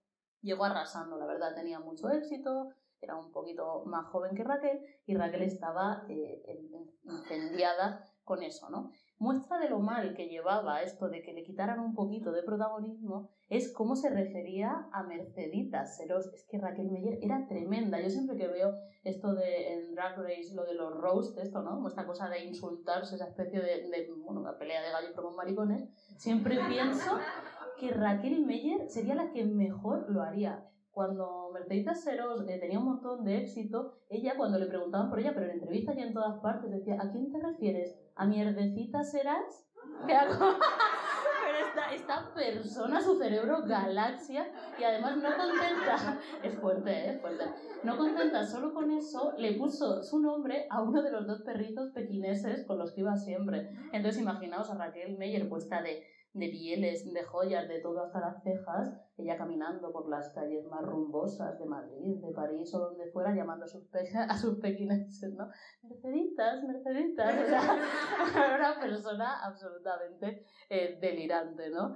[0.42, 2.68] llegó arrasando, la verdad, tenía mucho éxito,
[3.00, 6.42] era un poquito más joven que Raquel y Raquel estaba eh,
[7.04, 8.90] incendiada con eso, ¿no?
[9.18, 13.30] Muestra de lo mal que llevaba esto de que le quitaran un poquito de protagonismo
[13.48, 16.26] es cómo se refería a Merceditas Seros.
[16.34, 18.00] Es que Raquel Meyer era tremenda.
[18.00, 18.74] Yo siempre que veo
[19.04, 21.86] esto de en Drag Race, lo de los roast, esto, ¿no?
[21.88, 25.88] Esta cosa de insultarse, esa especie de, bueno, una pelea de gallos pero con maricones,
[26.18, 27.18] siempre pienso
[27.78, 32.86] que Raquel Meyer sería la que mejor lo haría cuando Merceditas Seros eh, tenía un
[32.86, 36.40] montón de éxito, ella cuando le preguntaban por ella, pero en entrevistas y en todas
[36.40, 37.94] partes, decía, ¿a quién te refieres?
[38.14, 39.68] ¿A mierdecita serás?
[40.06, 40.30] pero
[41.68, 47.10] esta, esta persona, su cerebro galaxia, y además no contenta, es fuerte, ¿eh?
[47.10, 47.44] es fuerte,
[47.84, 51.90] no contenta solo con eso, le puso su nombre a uno de los dos perritos
[51.90, 53.68] pequineses con los que iba siempre.
[53.92, 58.42] Entonces imaginaos a Raquel Meyer puesta de de pieles, de joyas, de todo hasta las
[58.42, 63.34] cejas, ella caminando por las calles más rumbosas de Madrid, de París o donde fuera,
[63.34, 65.48] llamando a sus, a sus pequineses, ¿no?
[65.82, 67.78] Merceditas, Merceditas, o sea,
[68.54, 71.94] era una persona absolutamente eh, delirante, ¿no?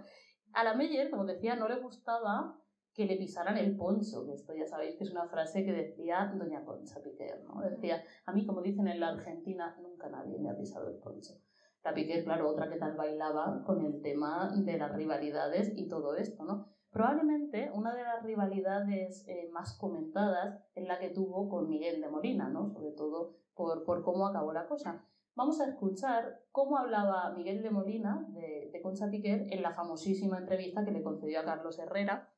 [0.55, 2.57] A la Meyer, como decía, no le gustaba
[2.95, 6.33] que le pisaran el poncho, que esto ya sabéis que es una frase que decía
[6.35, 7.61] doña Concha Piquer, ¿no?
[7.61, 11.35] Decía, a mí, como dicen en la Argentina, nunca nadie me ha pisado el poncho.
[11.83, 16.15] La Piqué, claro, otra que tal bailaba con el tema de las rivalidades y todo
[16.17, 16.67] esto, ¿no?
[16.91, 22.09] Probablemente una de las rivalidades eh, más comentadas es la que tuvo con Miguel de
[22.09, 22.69] Molina, ¿no?
[22.69, 25.07] Sobre todo por, por cómo acabó la cosa.
[25.37, 30.39] Vamos a escuchar cómo hablaba Miguel de Molina de, de Concha Piquer en la famosísima
[30.39, 32.29] entrevista que le concedió a Carlos Herrera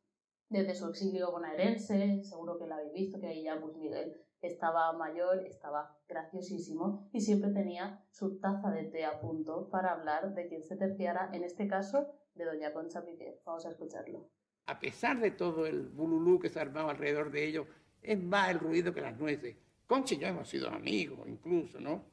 [0.50, 4.92] desde su exilio bonaerense, seguro que la habéis visto, que ahí ya pues Miguel estaba
[4.92, 10.48] mayor, estaba graciosísimo y siempre tenía su taza de té a punto para hablar de
[10.48, 13.40] quien se terciara, en este caso, de doña Concha Piqué.
[13.46, 14.28] Vamos a escucharlo.
[14.66, 17.66] A pesar de todo el bululú que se armaba alrededor de ellos,
[18.02, 19.56] es más el ruido que las nueces.
[19.86, 22.04] Concha y yo hemos sido amigos incluso, ¿no?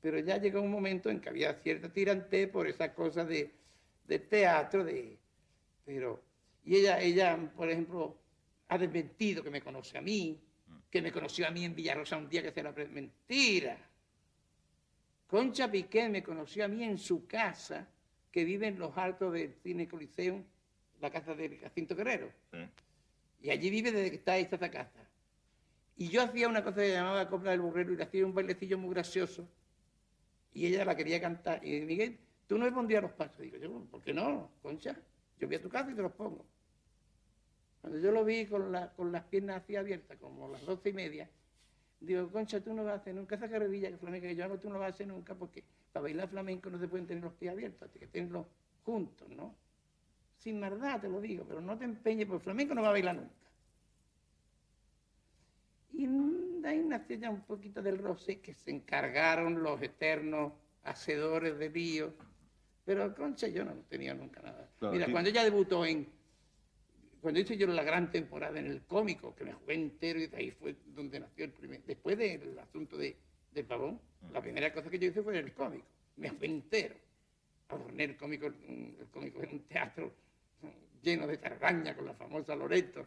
[0.00, 3.54] Pero ya llegó un momento en que había cierta tirante por esa cosa de,
[4.06, 5.18] de teatro, de...
[5.84, 6.22] Pero...
[6.66, 8.16] Y ella, ella, por ejemplo,
[8.68, 10.40] ha desmentido que me conoce a mí,
[10.94, 12.70] que me conoció a mí en Villarrosa un día que se la...
[12.70, 13.76] Mentira.
[15.26, 17.88] Concha Piqué me conoció a mí en su casa,
[18.30, 20.44] que vive en los altos del Cine Coliseum,
[21.00, 22.30] la casa de Jacinto Guerrero.
[23.42, 25.04] Y allí vive desde que está esa casa.
[25.96, 28.78] Y yo hacía una cosa que llamaba Copla del Burrero y le hacía un bailecillo
[28.78, 29.48] muy gracioso.
[30.52, 31.66] Y ella la quería cantar.
[31.66, 33.40] Y Miguel, tú no me pondrías los pasos.
[33.40, 34.96] Digo, yo, ¿por qué no, Concha?
[35.40, 36.46] Yo voy a tu casa y te los pongo.
[37.84, 41.28] Cuando yo lo vi con, con las piernas así abiertas, como las doce y media,
[42.00, 44.58] digo, Concha, tú no vas a hacer nunca esa carrerilla que flamenca que yo hago,
[44.58, 47.34] tú no vas a hacer nunca porque para bailar flamenco no se pueden tener los
[47.34, 48.46] pies abiertos, hay que tenerlos
[48.84, 49.54] juntos, ¿no?
[50.38, 52.92] Sin maldad te lo digo, pero no te empeñes, porque el flamenco no va a
[52.92, 53.34] bailar nunca.
[55.92, 56.06] Y
[56.66, 62.14] ahí nació ya un poquito del roce que se encargaron los eternos hacedores de líos.
[62.86, 64.70] Pero Concha yo no tenía nunca nada.
[64.90, 66.23] Mira, cuando ella debutó en
[67.24, 70.36] cuando hice yo la gran temporada en el cómico, que me jugué entero y de
[70.36, 71.82] ahí fue donde nació el primer.
[71.82, 73.16] Después del asunto de,
[73.50, 73.98] del pavón,
[74.30, 75.86] la primera cosa que yo hice fue en el cómico.
[76.16, 76.94] Me jugué entero.
[77.70, 80.12] Adorné el cómico, el cómico en un teatro
[81.00, 83.06] lleno de targaña con la famosa Loreto.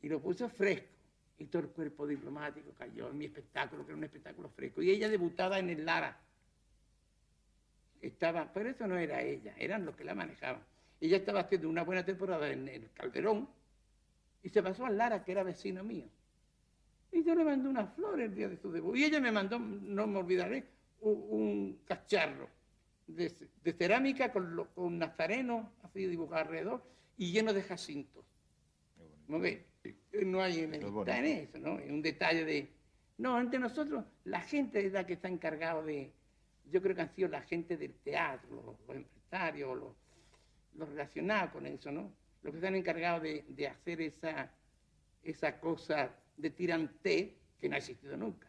[0.00, 0.86] Y lo puse fresco.
[1.36, 4.82] Y todo el cuerpo diplomático cayó en mi espectáculo, que era un espectáculo fresco.
[4.82, 6.16] Y ella debutaba en el Lara.
[8.00, 10.62] Estaba, pero eso no era ella, eran los que la manejaban.
[11.00, 13.48] Ella estaba haciendo una buena temporada en el Calderón
[14.42, 16.06] y se pasó a Lara, que era vecino mío.
[17.12, 18.96] Y yo le mandé una flor el día de su debut.
[18.96, 20.64] Y ella me mandó, no me olvidaré,
[21.00, 22.48] un, cacharro
[23.06, 23.32] de,
[23.72, 26.82] cerámica con, con, nazareno así dibujado alrededor
[27.16, 28.24] y lleno de jacintos.
[29.28, 29.38] ¿No?
[29.38, 31.78] No hay en, en eso, ¿no?
[31.78, 32.68] Es un detalle de...
[33.18, 36.12] No, ante nosotros, la gente es la que está encargada de...
[36.70, 39.94] Yo creo que han sido la gente del teatro, los empresarios, los
[40.74, 42.12] lo relacionado con eso, ¿no?
[42.42, 44.52] Los que están encargados de, de hacer esa,
[45.22, 48.48] esa cosa de tirante que no ha existido nunca.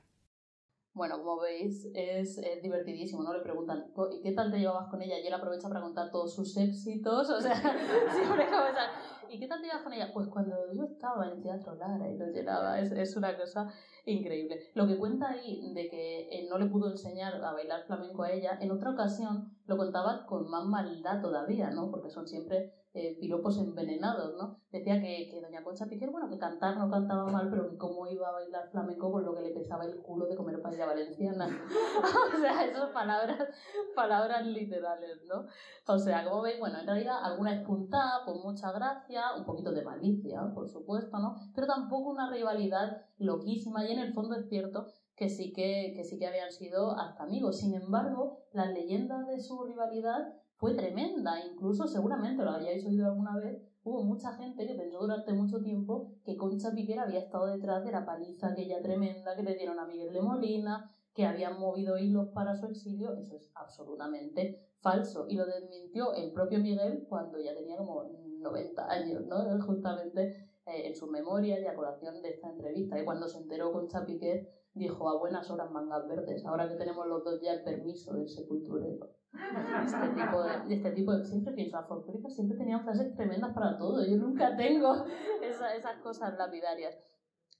[0.93, 3.33] Bueno, como veis, es, divertidísimo, ¿no?
[3.33, 5.19] Le preguntan, ¿y qué tal te llevabas con ella?
[5.19, 7.55] Y él aprovecha para contar todos sus éxitos, o sea,
[8.13, 8.81] siempre cabeza.
[9.29, 10.11] ¿Y qué tal te llevas con ella?
[10.11, 13.71] Pues cuando yo estaba en el Teatro Lara y lo llenaba, es, es una cosa
[14.05, 14.71] increíble.
[14.73, 18.57] Lo que cuenta ahí de que no le pudo enseñar a bailar flamenco a ella,
[18.59, 21.91] en otra ocasión lo contaba con más maldad todavía, ¿no?
[21.91, 24.57] Porque son siempre eh, piropos envenenados, ¿no?
[24.71, 28.07] Decía que, que doña Concha Piquer, bueno, que cantar no cantaba mal, pero que cómo
[28.07, 31.45] iba a bailar flamenco por lo que le pesaba el culo de comer paella valenciana.
[32.33, 33.47] o sea, esas palabras,
[33.95, 35.45] palabras literales, ¿no?
[35.87, 39.83] O sea, como veis, bueno, en realidad alguna espuntada, con mucha gracia, un poquito de
[39.83, 41.35] malicia, por supuesto, ¿no?
[41.53, 44.87] Pero tampoco una rivalidad loquísima y en el fondo es cierto
[45.19, 47.59] que sí que, que sí que habían sido hasta amigos.
[47.59, 53.35] Sin embargo, la leyenda de su rivalidad fue tremenda, incluso seguramente lo hayáis oído alguna
[53.35, 57.83] vez, hubo mucha gente que pensó durante mucho tiempo que Concha Piquer había estado detrás
[57.83, 61.97] de la paliza aquella tremenda que le dieron a Miguel de Molina, que habían movido
[61.97, 65.25] hilos para su exilio, eso es absolutamente falso.
[65.27, 68.05] Y lo desmintió el propio Miguel cuando ya tenía como
[68.39, 69.43] 90 años, ¿no?
[69.65, 72.99] Justamente eh, en su memoria y a colación de esta entrevista.
[72.99, 77.07] Y cuando se enteró Concha Piquer, dijo a buenas horas mangas verdes, ahora que tenemos
[77.07, 79.09] los dos ya el permiso del sepulturero.
[79.85, 83.77] Este tipo de, este tipo de siempre pienso, las folclóricas siempre tenían frases tremendas para
[83.77, 85.05] todo, yo nunca tengo
[85.41, 86.97] esas cosas lapidarias.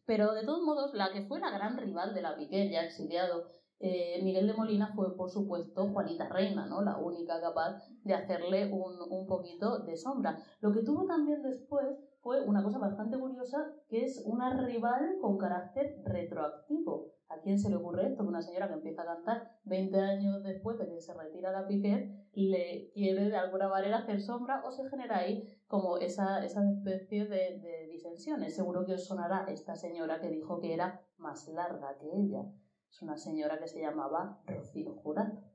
[0.06, 3.52] Pero de todos modos, la que fue la gran rival de la Piqué, ya exiliado,
[3.80, 6.82] eh, Miguel de Molina fue, por supuesto, Juanita Reina, ¿no?
[6.82, 10.38] la única capaz de hacerle un, un poquito de sombra.
[10.60, 15.38] Lo que tuvo también después fue una cosa bastante curiosa, que es una rival con
[15.38, 17.14] carácter retroactivo.
[17.30, 18.24] ¿A quién se le ocurre esto?
[18.24, 22.10] Una señora que empieza a cantar 20 años después de que se retira la Piquet
[22.34, 27.26] le quiere de alguna manera hacer sombra o se genera ahí como esa, esa especie
[27.26, 28.56] de, de disensiones.
[28.56, 32.52] Seguro que os sonará esta señora que dijo que era más larga que ella.
[32.90, 35.49] Es una señora que se llamaba Rocío Jurado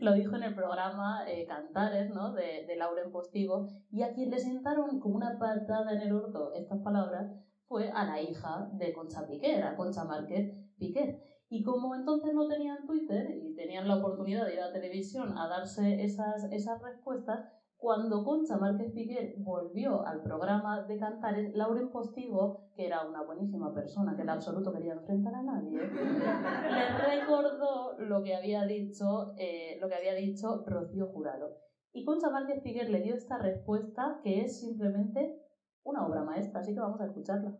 [0.00, 2.32] lo dijo en el programa eh, Cantares, ¿no?
[2.32, 6.52] De, de Lauren Postigo, y a quien le sentaron como una patada en el orto
[6.54, 7.32] estas palabras
[7.68, 11.22] fue a la hija de Concha Piquer, a Concha Márquez Piquer.
[11.50, 15.36] Y como entonces no tenían Twitter y tenían la oportunidad de ir a la televisión
[15.36, 17.46] a darse esas, esas respuestas,
[17.78, 23.72] cuando Concha Márquez Piquer volvió al programa de Cantares, Lauren Postigo, que era una buenísima
[23.72, 29.78] persona que en absoluto quería enfrentar a nadie, le recordó lo que había dicho, eh,
[29.80, 31.56] lo que había dicho Rocío Jurado.
[31.92, 35.40] Y Concha Márquez Piquer le dio esta respuesta que es simplemente
[35.84, 37.56] una obra maestra, así que vamos a escucharla.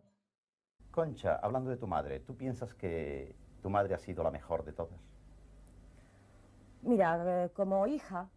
[0.91, 4.73] Concha, hablando de tu madre, ¿tú piensas que tu madre ha sido la mejor de
[4.73, 4.99] todas?
[6.81, 8.29] Mira, eh, como hija,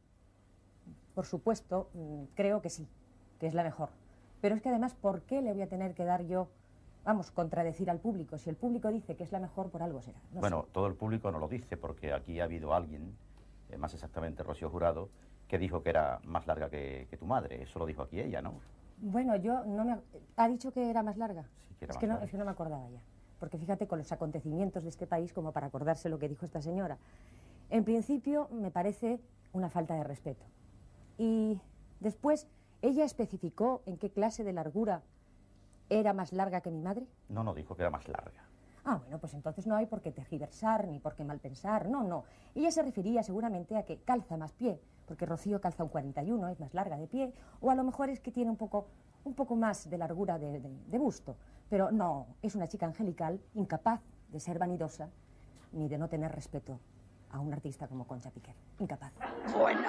[1.14, 2.86] por supuesto, mm, creo que sí,
[3.38, 3.90] que es la mejor.
[4.40, 6.48] Pero es que además, ¿por qué le voy a tener que dar yo,
[7.04, 8.38] vamos, contradecir al público?
[8.38, 10.18] Si el público dice que es la mejor, por algo será.
[10.32, 10.68] No bueno, sé.
[10.72, 13.16] todo el público no lo dice, porque aquí ha habido alguien,
[13.70, 15.10] eh, más exactamente Rocío Jurado,
[15.48, 17.62] que dijo que era más larga que, que tu madre.
[17.62, 18.54] Eso lo dijo aquí ella, ¿no?
[18.98, 19.98] Bueno, yo no me...
[20.36, 21.42] ¿Ha dicho que era más larga?
[21.68, 22.24] Sí, que era es, más que no, larga.
[22.24, 23.00] es que no me acordaba ya.
[23.38, 26.62] Porque fíjate con los acontecimientos de este país como para acordarse lo que dijo esta
[26.62, 26.96] señora.
[27.70, 29.20] En principio me parece
[29.52, 30.44] una falta de respeto.
[31.18, 31.60] Y
[32.00, 32.46] después,
[32.82, 35.02] ¿ella especificó en qué clase de largura
[35.90, 37.06] era más larga que mi madre?
[37.28, 38.42] No, no, dijo que era más larga.
[38.84, 41.88] Ah, bueno, pues entonces no hay por qué tergiversar ni por qué malpensar.
[41.88, 42.24] No, no.
[42.54, 46.58] Ella se refería seguramente a que calza más pie, porque Rocío calza un 41, es
[46.58, 48.88] más larga de pie, o a lo mejor es que tiene un poco,
[49.24, 51.36] un poco más de largura de, de- de busto.
[51.70, 55.10] Pero no, es una chica angelical, incapaz de ser vanidosa
[55.72, 56.80] ni de no tener respeto
[57.30, 58.54] a un artista como Concha Piquer.
[58.80, 59.12] Incapaz.
[59.56, 59.80] Bueno,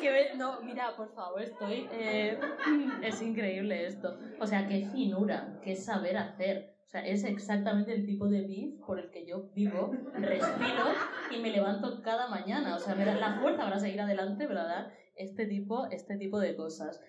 [0.00, 1.88] ve- no, mira, por favor, estoy.
[1.92, 2.38] eh,
[3.02, 4.16] es increíble esto.
[4.40, 6.74] O sea, qué finura, qué saber hacer.
[6.86, 10.84] O sea, es exactamente el tipo de beef por el que yo vivo, respiro
[11.30, 12.76] y me levanto cada mañana.
[12.76, 14.92] O sea, me da la fuerza para seguir adelante, ¿verdad?
[15.16, 17.00] Este tipo, este tipo de cosas.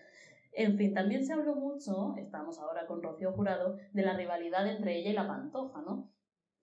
[0.53, 4.95] En fin, también se habló mucho, estamos ahora con Rocío Jurado, de la rivalidad entre
[4.97, 6.09] ella y la Pantoja, ¿no?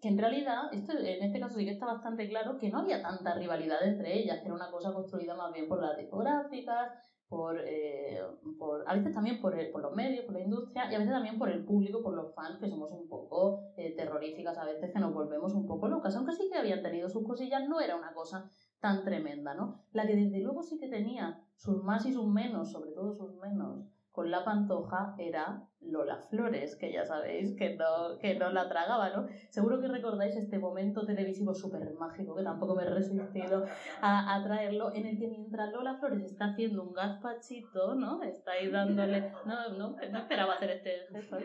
[0.03, 3.01] Que en realidad, esto, en este caso sí que está bastante claro que no había
[3.03, 6.91] tanta rivalidad entre ellas, que era una cosa construida más bien por las discográficas,
[7.29, 8.21] por, eh,
[8.59, 11.15] por a veces también por, el- por los medios, por la industria, y a veces
[11.15, 14.91] también por el público, por los fans, que somos un poco eh, terroríficas a veces,
[14.93, 17.97] que nos volvemos un poco locas, aunque sí que habían tenido sus cosillas, no era
[17.97, 19.79] una cosa tan tremenda, ¿no?
[19.93, 23.35] La que desde luego sí que tenía sus más y sus menos, sobre todo sus
[23.37, 28.69] menos, con la pantoja era Lola Flores, que ya sabéis que no, que no la
[28.69, 29.27] tragaba, ¿no?
[29.51, 33.67] Seguro que recordáis este momento televisivo súper mágico, que tampoco me he resistido
[34.01, 38.23] a, a traerlo, en el que mientras Lola Flores está haciendo un gazpachito, ¿no?
[38.23, 39.33] Está ahí dándole...
[39.45, 41.39] No, no, no esperaba hacer este gesto.
[41.39, 41.45] ¿eh?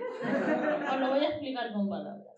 [0.92, 2.38] Os lo voy a explicar con palabras.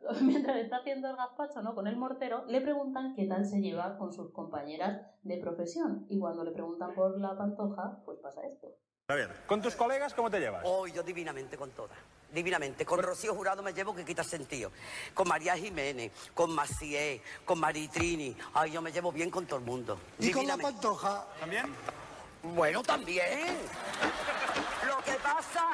[0.22, 1.74] Mientras está haciendo el gazpacho, ¿no?
[1.74, 6.06] Con el mortero, le preguntan qué tal se lleva con sus compañeras de profesión.
[6.08, 8.68] Y cuando le preguntan por la pantoja, pues pasa esto.
[9.10, 10.62] A ver, ¿con tus colegas cómo te llevas?
[10.64, 11.98] Oh, yo divinamente con todas.
[12.30, 12.86] Divinamente.
[12.86, 14.70] Con Rocío Jurado me llevo que quita sentido.
[15.14, 18.36] Con María Jiménez, con Macié, con Maritrini.
[18.54, 19.98] Ay, yo me llevo bien con todo el mundo.
[20.20, 21.26] ¿Y con la pantoja?
[21.40, 21.74] ¿También?
[22.42, 23.48] Bueno, también.
[24.86, 25.70] Lo que pasa.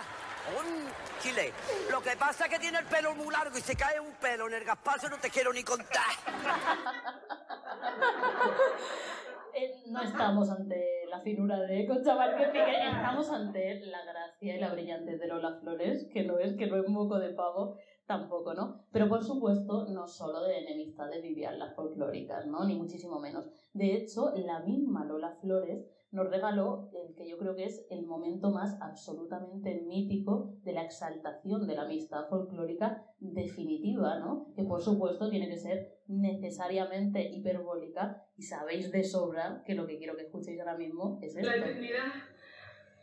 [0.59, 0.88] Un
[1.20, 1.53] chile.
[1.90, 4.46] Lo que pasa es que tiene el pelo muy largo y se cae un pelo
[4.46, 6.01] en el gazpacho, no te quiero ni contar.
[9.59, 14.61] Eh, no estamos ante la finura de Concha Márquez Piqué, estamos ante la gracia y
[14.61, 18.53] la brillantez de Lola Flores, que no es que no es moco de pavo, tampoco,
[18.53, 18.85] ¿no?
[18.92, 22.66] Pero por supuesto, no solo de enemistades vivían las folclóricas, ¿no?
[22.66, 23.49] Ni muchísimo menos.
[23.73, 28.05] De hecho, la misma Lola Flores nos regaló el que yo creo que es el
[28.05, 34.53] momento más absolutamente mítico de la exaltación de la amistad folclórica definitiva, ¿no?
[34.55, 39.99] Que por supuesto tiene que ser necesariamente hiperbólica y sabéis de sobra que lo que
[39.99, 41.49] quiero que escuchéis ahora mismo es esto.
[41.49, 42.12] La eternidad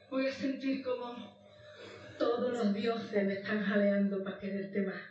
[0.09, 1.15] voy a sentir como
[2.17, 5.01] todos los dioses me están jaleando para quererte más,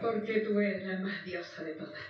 [0.00, 2.00] porque tú eres la más diosa de todas.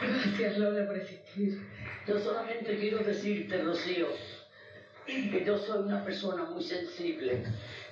[0.00, 1.60] Gracias Lola por existir.
[2.06, 4.08] Yo solamente quiero decirte, Rocío,
[5.06, 7.44] que yo soy una persona muy sensible.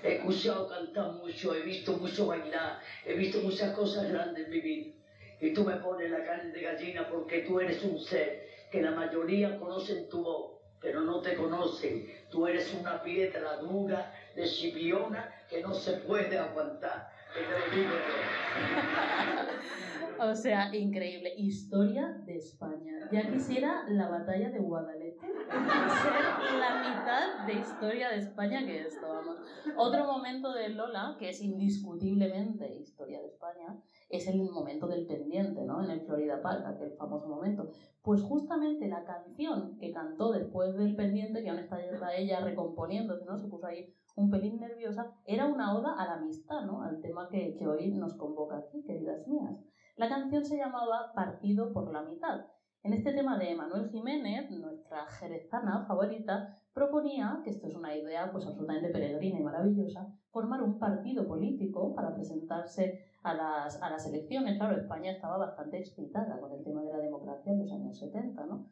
[0.02, 4.60] He escuchado cantar mucho, he visto mucho bailar, he visto muchas cosas grandes en mi
[4.60, 4.95] vida.
[5.40, 8.92] Y tú me pones la carne de gallina porque tú eres un ser que la
[8.92, 12.06] mayoría conocen tu voz, pero no te conocen.
[12.30, 17.10] Tú eres una piedra dura, de chipiona, que no se puede aguantar.
[20.18, 21.34] O sea, increíble.
[21.36, 23.06] Historia de España.
[23.12, 29.08] Ya quisiera la batalla de Guadalete ser la mitad de historia de España que esto,
[29.08, 29.36] vamos.
[29.76, 33.76] Otro momento de Lola, que es indiscutiblemente historia de España,
[34.08, 35.82] es el momento del pendiente, ¿no?
[35.82, 37.70] En el Florida Park, aquel famoso momento.
[38.02, 41.78] Pues justamente la canción que cantó después del pendiente, que aún está
[42.14, 43.38] ella recomponiéndose, ¿no?
[43.38, 46.82] Se puso ahí un pelín nerviosa, era una oda a la amistad, ¿no?
[46.82, 49.58] Al tema que, que hoy nos convoca aquí, queridas mías.
[49.96, 52.46] La canción se llamaba Partido por la mitad.
[52.82, 58.30] En este tema de Manuel Jiménez, nuestra jerezana favorita, proponía, que esto es una idea
[58.30, 64.06] pues absolutamente peregrina y maravillosa, formar un partido político para presentarse a las, a las
[64.06, 64.56] elecciones.
[64.56, 68.46] Claro, España estaba bastante excitada con el tema de la democracia en los años 70,
[68.46, 68.70] ¿no?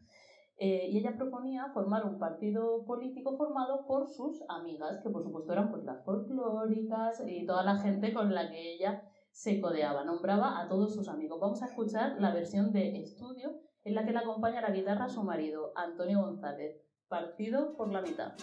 [0.56, 5.52] Eh, y ella proponía formar un partido político formado por sus amigas, que por supuesto
[5.52, 10.60] eran pues las folclóricas y toda la gente con la que ella se codeaba, nombraba
[10.60, 11.40] a todos sus amigos.
[11.40, 15.08] Vamos a escuchar la versión de estudio en la que le acompaña la guitarra a
[15.08, 18.34] su marido, Antonio González, partido por la mitad.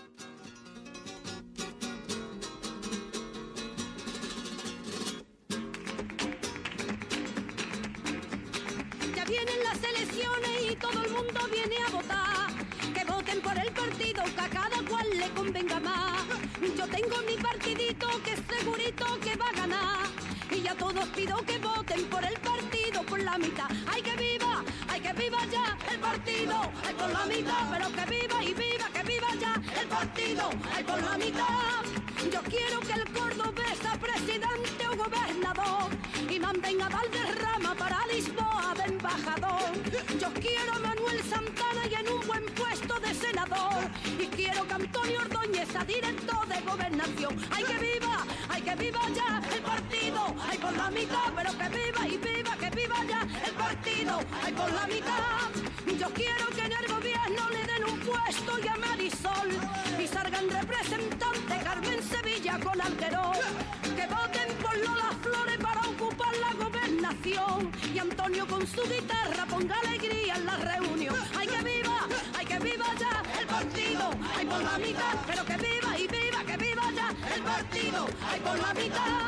[14.23, 16.25] Que cada cual le convenga más.
[16.77, 20.05] Yo tengo mi partidito que es segurito que va a ganar.
[20.51, 23.69] Y ya todos pido que voten por el partido por la mitad.
[23.87, 24.63] ¡Ay, que viva!
[24.87, 26.55] ¡Ay, que viva ya el partido!
[26.85, 27.71] ¡Ay, por la mitad!
[27.71, 30.49] Pero que viva y viva, que viva ya el partido!
[30.75, 31.81] ¡Ay, por la mitad!
[32.31, 35.89] Yo quiero que el cordobés sea presidente o gobernador
[36.29, 39.71] y manden a Valderrama para Lisboa de embajador.
[40.19, 42.60] Yo quiero a Manuel Santana y en un buen.
[44.19, 47.37] Y quiero que Antonio Ordóñez sea director de gobernación.
[47.51, 48.25] ¡Ay, que viva!
[48.49, 50.35] ¡Ay, que viva ya el partido!
[50.49, 51.31] ¡Ay, por la mitad!
[51.35, 54.19] Pero que viva y viva, que viva ya el partido!
[54.43, 55.51] ¡Ay, por la mitad!
[55.99, 59.49] Yo quiero que en el gobierno le den un puesto y a Marisol
[59.99, 63.33] y salgan representantes Carmen Sevilla con Alterón.
[63.95, 69.75] Que voten por Lola Flores para ocupar la gobernación y Antonio con su guitarra ponga
[69.79, 71.15] alegría en la reunión.
[71.37, 71.90] ¡Ay, que viva!
[73.61, 74.09] Partido!
[74.35, 75.15] ¡Ay, por la mitad!
[75.27, 78.07] Pero que viva y viva, que viva ya el partido!
[78.29, 79.27] ¡Ay, por la mitad!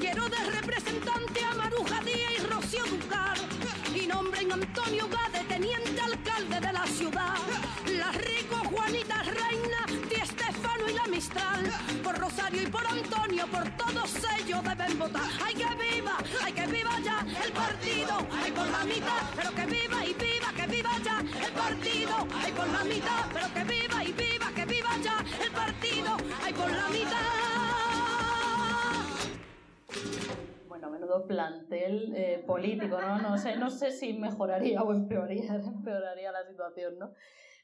[0.00, 3.36] Quiero de representante a Maruja Díaz y Rocío Ducar
[3.94, 7.36] y nombren Antonio Gade, teniente alcalde de la ciudad.
[7.98, 11.70] Las rico Juanita Reina, Di Estefano y la Mistral.
[12.02, 15.28] Por Rosario y por Antonio, por todos ellos deben votar.
[15.44, 16.16] ¡Ay, que viva!
[16.42, 18.26] ¡Ay, que viva ya el partido!
[18.42, 19.22] ¡Ay, por la mitad!
[19.36, 20.27] Pero que viva y viva
[21.04, 22.14] ya el partido!
[22.34, 23.24] ¡Ay, por la mitad!
[23.32, 26.16] Pero que viva y viva, que viva ya el partido!
[26.42, 27.38] ¡Ay, por la mitad!
[30.68, 33.18] Bueno, menudo plantel eh, político, ¿no?
[33.20, 37.12] No sé, no sé si mejoraría o empeoraría, empeoraría la situación, ¿no?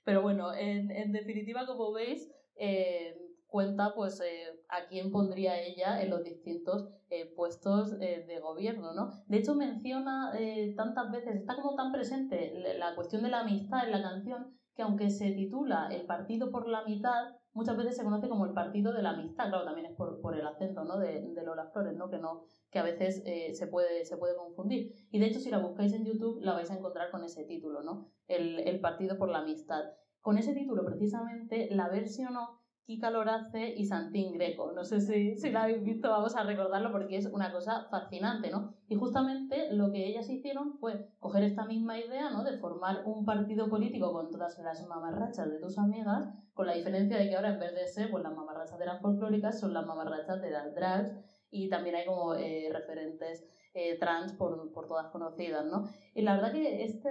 [0.04, 6.02] Pero bueno, en, en definitiva, como veis, eh, cuenta pues eh, a quién pondría ella
[6.02, 6.88] en los distintos
[7.20, 9.10] eh, puestos eh, de gobierno, ¿no?
[9.26, 13.84] De hecho menciona eh, tantas veces, está como tan presente la- cuestión de la amistad
[13.84, 18.02] en la canción que aunque se titula El partido por la mitad, muchas veces se
[18.02, 20.98] conoce como el partido de la amistad, claro, también es por, por el acento, ¿no?
[20.98, 22.08] De, de Lola Flores, ¿no?
[22.10, 23.22] Que no que a veces
[23.56, 24.92] se, puede, se puede confundir.
[25.12, 27.82] Y de hecho, si la buscáis en YouTube, la vais a encontrar con ese título,
[27.84, 28.08] ¿no?
[28.26, 29.84] El, el partido por la amistad.
[30.20, 34.72] Con ese título, precisamente, la versionó Kika Lorace y Santín Greco.
[34.72, 38.50] No sé si, si la habéis visto, vamos a recordarlo porque es una cosa fascinante,
[38.50, 38.74] ¿no?
[38.88, 42.44] Y justamente lo que ellas hicieron fue coger esta misma idea, ¿no?
[42.44, 47.16] De formar un partido político con todas las mamarrachas de tus amigas, con la diferencia
[47.16, 49.86] de que ahora en vez de ser pues, las mamarrachas de las folclóricas, son las
[49.86, 51.16] mamarrachas de las drags
[51.50, 55.88] y también hay como eh, referentes eh, trans por, por todas conocidas, ¿no?
[56.14, 57.08] Y la verdad que este,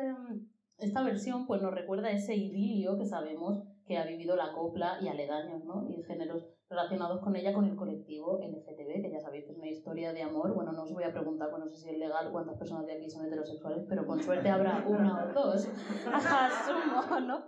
[0.78, 3.64] esta versión pues nos recuerda ese idilio que sabemos
[3.98, 5.88] ha vivido la copla y aledaños, ¿no?
[5.90, 9.70] Y géneros relacionados con ella, con el colectivo LGTB, que ya sabéis que es una
[9.70, 10.54] historia de amor.
[10.54, 12.94] Bueno, no os voy a preguntar, bueno, no sé si es legal cuántas personas de
[12.94, 15.68] aquí son heterosexuales, pero con suerte habrá una o dos.
[16.14, 17.46] Asumo, ¿no?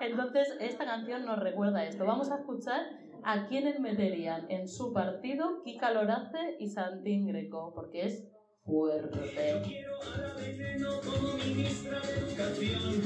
[0.00, 2.04] Entonces, esta canción nos recuerda esto.
[2.04, 2.80] Vamos a escuchar
[3.22, 8.28] a quienes meterían en su partido Kika Lorace y Santín Greco, porque es
[8.64, 9.18] fuerte.
[9.18, 13.02] Yo quiero a la veneno como ministra de Educación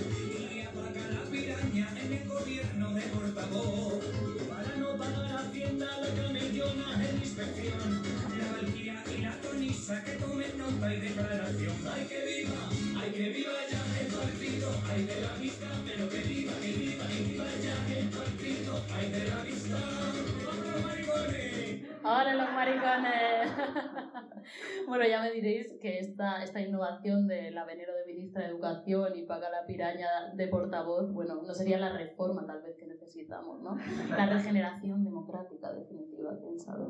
[1.37, 4.05] en el gobierno de portavoz
[4.49, 8.03] para no pagar Hacienda la camellona en inspección.
[8.39, 11.77] La Valkyria y la Tonisa que tomen nota y declaración.
[11.93, 13.01] ¡Ay, que viva!
[13.01, 14.81] ¡Ay, que viva ya el partido!
[14.89, 15.67] ¡Ay, de la vista!
[15.85, 18.85] Pero que viva, que viva, que viva ya el partido!
[18.95, 20.24] ¡Ay, de la vista!
[22.05, 23.51] Ahora los maricones.
[24.87, 29.23] bueno, ya me diréis que esta, esta innovación del avenero de ministra de Educación y
[29.23, 33.79] paga la piraña de portavoz, bueno, no sería la reforma tal vez que necesitamos, ¿no?
[34.11, 36.85] La regeneración democrática definitiva, quién sabe.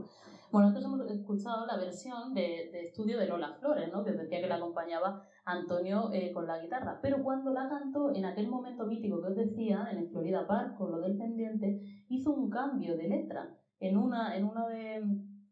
[0.51, 4.05] Bueno, antes hemos escuchado la versión de, de estudio de Lola Flores, ¿no?
[4.05, 6.99] Que decía que la acompañaba Antonio eh, con la guitarra.
[7.01, 10.77] Pero cuando la cantó en aquel momento mítico que os decía, en el Florida Park,
[10.77, 15.03] con lo del pendiente, hizo un cambio de letra en una, en una de,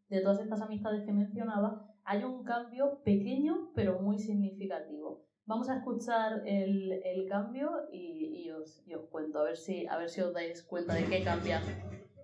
[0.09, 5.25] de todas estas amistades que mencionaba, hay un cambio pequeño pero muy significativo.
[5.45, 9.85] Vamos a escuchar el, el cambio y, y, os, y, os, cuento, a ver, si,
[9.87, 11.61] a ver si os dais cuenta de qué cambia.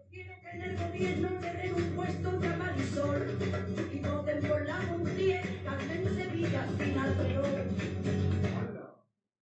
[0.10, 3.38] Quiero que en el gobierno te den un puesto de Marisol
[3.94, 7.44] y voten por la Montier, Carmen Sevilla sin Alguero.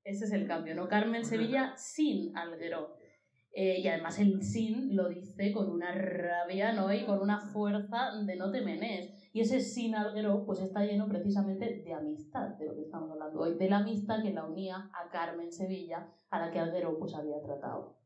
[0.04, 0.88] Ese es el cambio, ¿no?
[0.88, 2.98] Carmen Sevilla sin Alguero.
[3.52, 6.94] Eh, y además el sin lo dice con una rabia ¿no?
[6.94, 9.12] y con una fuerza de no te menes.
[9.34, 13.40] Y ese sin alguero pues está lleno precisamente de amistad, de lo que estamos hablando
[13.40, 17.16] hoy, de la amistad que la unía a Carmen Sevilla, a la que Alguero pues
[17.16, 17.98] había tratado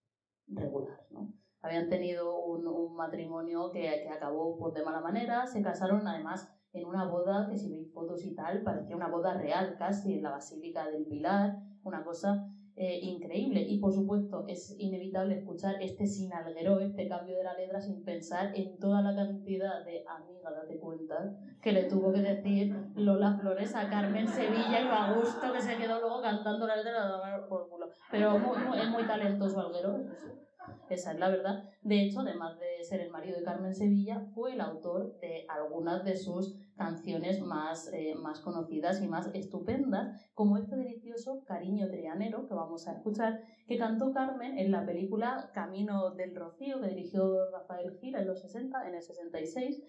[0.48, 1.06] regular.
[1.10, 1.34] ¿no?
[1.62, 6.50] Habían tenido un, un matrimonio que, que acabó pues, de mala manera, se casaron además
[6.74, 10.24] en una boda que si veis fotos y tal, parecía una boda real casi en
[10.24, 13.61] la Basílica del Pilar, una cosa eh, increíble.
[13.61, 18.51] Y por supuesto, es inevitable escuchar este sinalguero, este cambio de la letra, sin pensar
[18.55, 23.76] en toda la cantidad de amiga, date cuenta, que le tuvo que decir Lola Flores
[23.76, 27.89] a Carmen Sevilla y a Augusto, que se quedó luego cantando la letra por culo.
[28.09, 30.05] Pero muy, muy, es muy talentoso Alguero,
[30.89, 31.64] esa es la verdad.
[31.82, 36.03] De hecho, además de ser el marido de Carmen Sevilla, fue el autor de algunas
[36.03, 42.47] de sus canciones más, eh, más conocidas y más estupendas, como este delicioso Cariño Trianero
[42.47, 47.49] que vamos a escuchar, que cantó Carmen en la película Camino del Rocío, que dirigió
[47.51, 49.84] Rafael Gil en los 60, en el 66,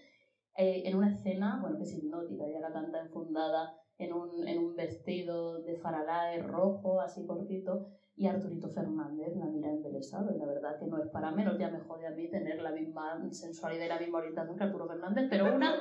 [0.57, 4.59] eh, en una escena, bueno, que es hipnótica, ya la canta enfundada en un, en
[4.59, 7.89] un vestido de faralae rojo, así cortito,
[8.23, 11.69] y Arturito Fernández la mira embelesado y la verdad que no es para menos, ya
[11.71, 15.27] me jode a mí tener la misma sensualidad y la misma orientación que Arturo Fernández,
[15.29, 15.75] pero una,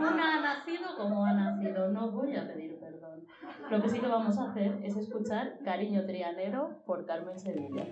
[0.00, 3.26] una ha nacido como ha nacido, no voy a pedir perdón.
[3.70, 7.84] Lo que sí que vamos a hacer es escuchar Cariño Trianero por Carmen Sevilla.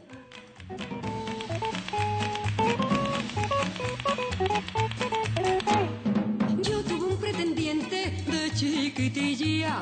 [6.63, 7.97] Yo tuve un pretendiente
[8.31, 9.79] de chiquitilla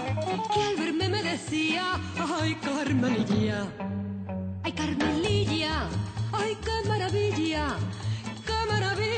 [0.53, 3.69] que al verme me decía, ay Carmenilla,
[4.79, 5.89] Carmelilla,
[6.33, 7.77] ay qué maravilla,
[8.47, 9.09] qué maravilla.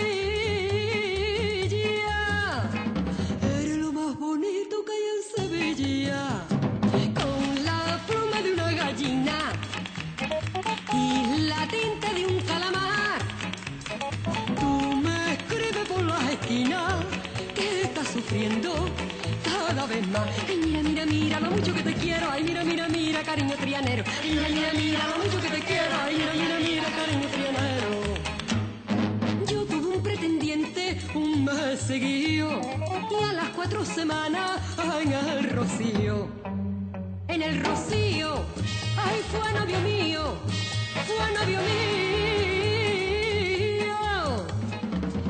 [3.42, 6.22] Eres lo más bonito que hay en Sevilla,
[7.14, 9.38] con la pluma de una gallina
[10.94, 11.04] y
[11.42, 13.20] la tinta de un calamar.
[14.58, 17.04] Tú me escribes por las esquinas
[17.54, 18.89] que estás sufriendo
[20.12, 22.28] Ay, mira, mira, mira lo mucho que te quiero.
[22.30, 24.02] Ay, mira, mira, mira, cariño trianero.
[24.28, 25.94] Mira, mira, mira lo mucho que te quiero.
[26.02, 27.90] Ay, mira, mira, mira, cariño trianero.
[29.46, 32.60] Yo tuve un pretendiente un mes seguido
[33.08, 34.60] y a las cuatro semanas
[35.00, 36.28] en el rocío.
[37.28, 38.34] En el rocío,
[38.96, 40.34] ay, fue novio mío,
[41.06, 41.70] fue novio mío.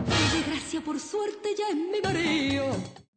[0.08, 2.64] Y desgracia por suerte ya es mi marido.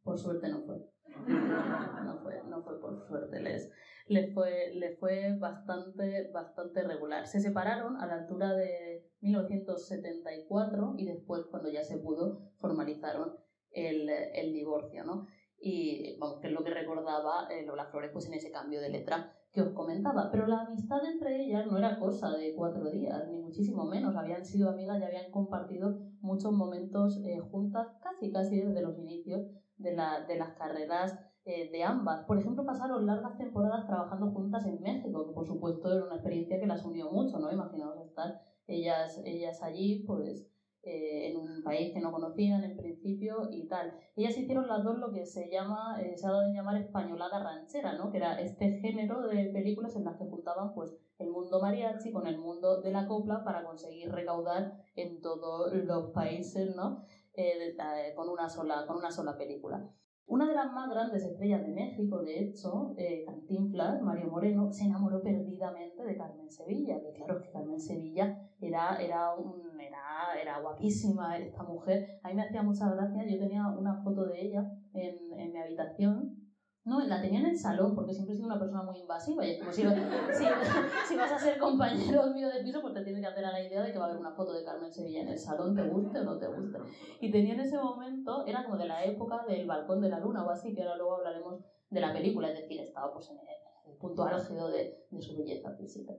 [0.03, 0.92] Por suerte no fue.
[2.05, 3.41] No fue, no fue por suerte.
[3.41, 3.71] Les,
[4.07, 7.27] les, fue, les fue bastante, bastante regular.
[7.27, 13.33] Se separaron a la altura de 1974 y después, cuando ya se pudo, formalizaron
[13.71, 15.25] el, el divorcio, ¿no?
[15.65, 18.89] Y vamos, que es lo que recordaba eh, Lola Flores pues, en ese cambio de
[18.89, 20.29] letra que os comentaba.
[20.29, 24.15] Pero la amistad entre ellas no era cosa de cuatro días, ni muchísimo menos.
[24.17, 29.47] Habían sido amigas y habían compartido muchos momentos eh, juntas, casi casi desde los inicios
[29.77, 32.25] de, la, de las carreras eh, de ambas.
[32.25, 36.59] Por ejemplo, pasaron largas temporadas trabajando juntas en México, que por supuesto era una experiencia
[36.59, 37.51] que las unió mucho, ¿no?
[37.51, 40.49] Imaginaos estar ellas, ellas allí, pues
[40.85, 43.93] eh, en un país que no conocían en principio y tal.
[44.17, 47.41] Ellas hicieron las dos lo que se llama, eh, se ha dado en llamar españolada
[47.41, 48.11] ranchera, ¿no?
[48.11, 52.27] Que era este género de películas en las que juntaban pues el mundo mariachi con
[52.27, 57.05] el mundo de la copla para conseguir recaudar en todos los países, ¿no?
[57.35, 57.75] Eh,
[58.15, 59.89] con, una sola, con una sola película.
[60.25, 64.85] Una de las más grandes estrellas de México, de hecho, eh, Cantinflas, Mario Moreno, se
[64.85, 69.33] enamoró perdidamente de Carmen Sevilla, que claro, que Carmen Sevilla era, era,
[69.79, 72.19] era, era guapísima esta mujer.
[72.21, 75.59] A mí me hacía mucha gracia, yo tenía una foto de ella en, en mi
[75.59, 76.42] habitación
[76.85, 79.51] no, la tenía en el salón porque siempre he sido una persona muy invasiva y
[79.51, 79.81] es como si,
[80.33, 80.43] si,
[81.07, 83.65] si, vas a ser compañero mío de piso pues te tienes que hacer a la
[83.65, 85.83] idea de que va a haber una foto de Carmen Sevilla en el salón, te
[85.87, 86.79] guste o no te guste.
[87.21, 90.45] Y tenía en ese momento, era como de la época del balcón de la luna
[90.45, 93.97] o así, que ahora luego hablaremos de la película, es decir, estaba pues en el,
[93.99, 96.13] punto álgido de, de su belleza física.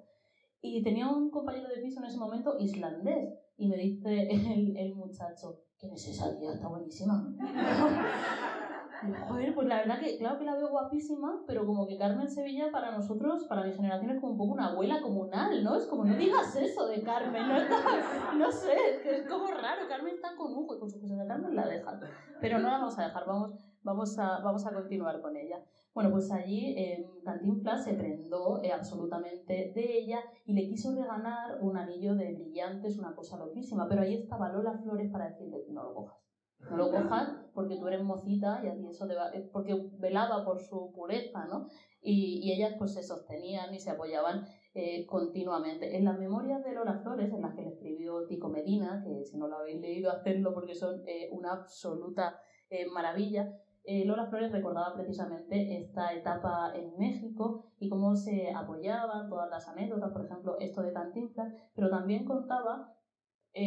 [0.62, 4.94] Y tenía un compañero de piso en ese momento islandés y me dice el, el
[4.94, 6.54] muchacho, ¿quién es esa tía?
[6.54, 7.36] Está buenísima.
[9.28, 12.70] Joder, pues la verdad que, claro que la veo guapísima, pero como que Carmen Sevilla
[12.70, 15.76] para nosotros, para mi generación, es como un poco una abuela comunal, ¿no?
[15.76, 17.54] Es como, no digas eso de Carmen, no,
[18.38, 21.26] no sé, es que como raro, Carmen está con Hugo y con su cosa de
[21.26, 22.00] Carmen la dejan.
[22.40, 23.52] Pero no la vamos a dejar, vamos,
[23.82, 25.62] vamos, a, vamos a continuar con ella.
[25.92, 31.58] Bueno, pues allí eh, Cantinflas se prendó eh, absolutamente de ella y le quiso regalar
[31.60, 35.84] un anillo de brillantes, una cosa loquísima, pero ahí estaba Lola Flores para decirle, no
[35.84, 36.23] lo cojas
[36.60, 40.60] no lo cojas porque tú eres mocita y así eso te va, porque velaba por
[40.60, 41.68] su pureza, ¿no?
[42.00, 44.46] Y, y ellas pues se sostenían y se apoyaban
[44.76, 45.96] eh, continuamente.
[45.96, 49.38] En las memorias de Lola Flores, en las que le escribió Tico Medina, que si
[49.38, 52.40] no lo habéis leído, hacerlo porque son eh, una absoluta
[52.70, 59.50] eh, maravilla, Lola Flores recordaba precisamente esta etapa en México y cómo se apoyaban todas
[59.50, 62.96] las anécdotas, por ejemplo, esto de Cantinflas, pero también contaba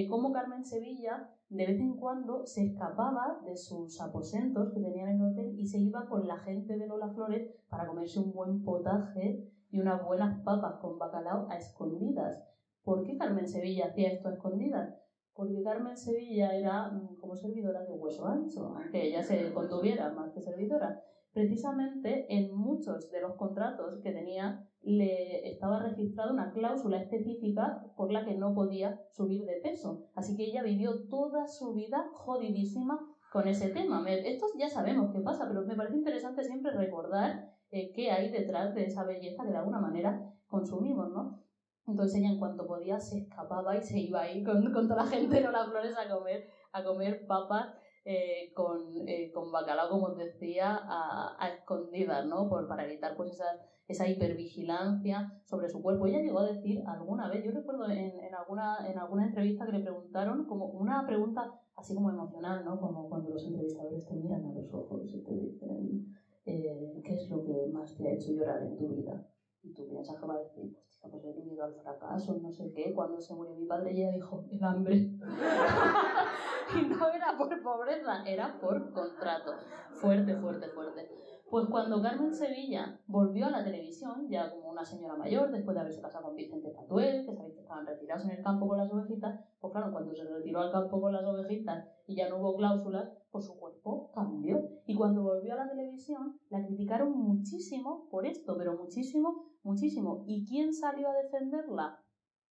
[0.10, 5.22] cómo Carmen Sevilla de vez en cuando se escapaba de sus aposentos que tenían en
[5.22, 8.64] el hotel y se iba con la gente de Lola Flores para comerse un buen
[8.64, 12.44] potaje y unas buenas papas con bacalao a escondidas.
[12.84, 14.94] ¿Por qué Carmen Sevilla hacía esto a escondidas?
[15.34, 20.34] Porque Carmen Sevilla era mm, como servidora de hueso ancho, aunque ella se contuviera más
[20.34, 21.02] que servidora.
[21.38, 28.12] Precisamente en muchos de los contratos que tenía le estaba registrada una cláusula específica por
[28.12, 30.02] la que no podía subir de peso.
[30.16, 33.00] Así que ella vivió toda su vida jodidísima
[33.32, 34.04] con ese tema.
[34.10, 38.74] Esto ya sabemos qué pasa, pero me parece interesante siempre recordar eh, qué hay detrás
[38.74, 41.44] de esa belleza que de alguna manera consumimos, ¿no?
[41.86, 45.10] Entonces ella en cuanto podía se escapaba y se iba ahí con, con toda la
[45.12, 47.76] gente de las flores a comer, a comer papas
[48.10, 52.48] eh, con, eh, con, bacalao, como os decía, a, a escondidas, ¿no?
[52.48, 56.08] Por, para evitar pues esas esa hipervigilancia sobre su cuerpo.
[56.08, 59.78] Ella llegó a decir alguna vez, yo recuerdo en, en, alguna, en alguna entrevista que
[59.78, 62.80] le preguntaron, como una pregunta así como emocional, ¿no?
[62.82, 67.30] Como cuando los entrevistadores te miran a los ojos y te dicen, eh, ¿qué es
[67.30, 69.26] lo que más te ha hecho llorar en tu vida?
[69.64, 72.72] Y tú piensas que va a decir, pues, pues he miedo al fracaso, no sé
[72.74, 72.94] qué.
[72.94, 74.96] Cuando se murió mi padre, ella dijo, el hambre.
[76.76, 79.54] y no era por pobreza, era por contrato.
[79.94, 81.10] Fuerte, fuerte, fuerte.
[81.50, 85.80] Pues cuando Carmen Sevilla volvió a la televisión, ya como una señora mayor, después de
[85.80, 88.92] haberse casado con Vicente Patuel, que sabéis que estaban retirados en el campo con las
[88.92, 92.58] ovejitas, pues claro, cuando se retiró al campo con las ovejitas y ya no hubo
[92.58, 94.62] cláusulas, pues su cuerpo cambió.
[94.86, 100.24] Y cuando volvió a la televisión, la criticaron muchísimo por esto, pero muchísimo, muchísimo.
[100.28, 102.04] ¿Y quién salió a defenderla?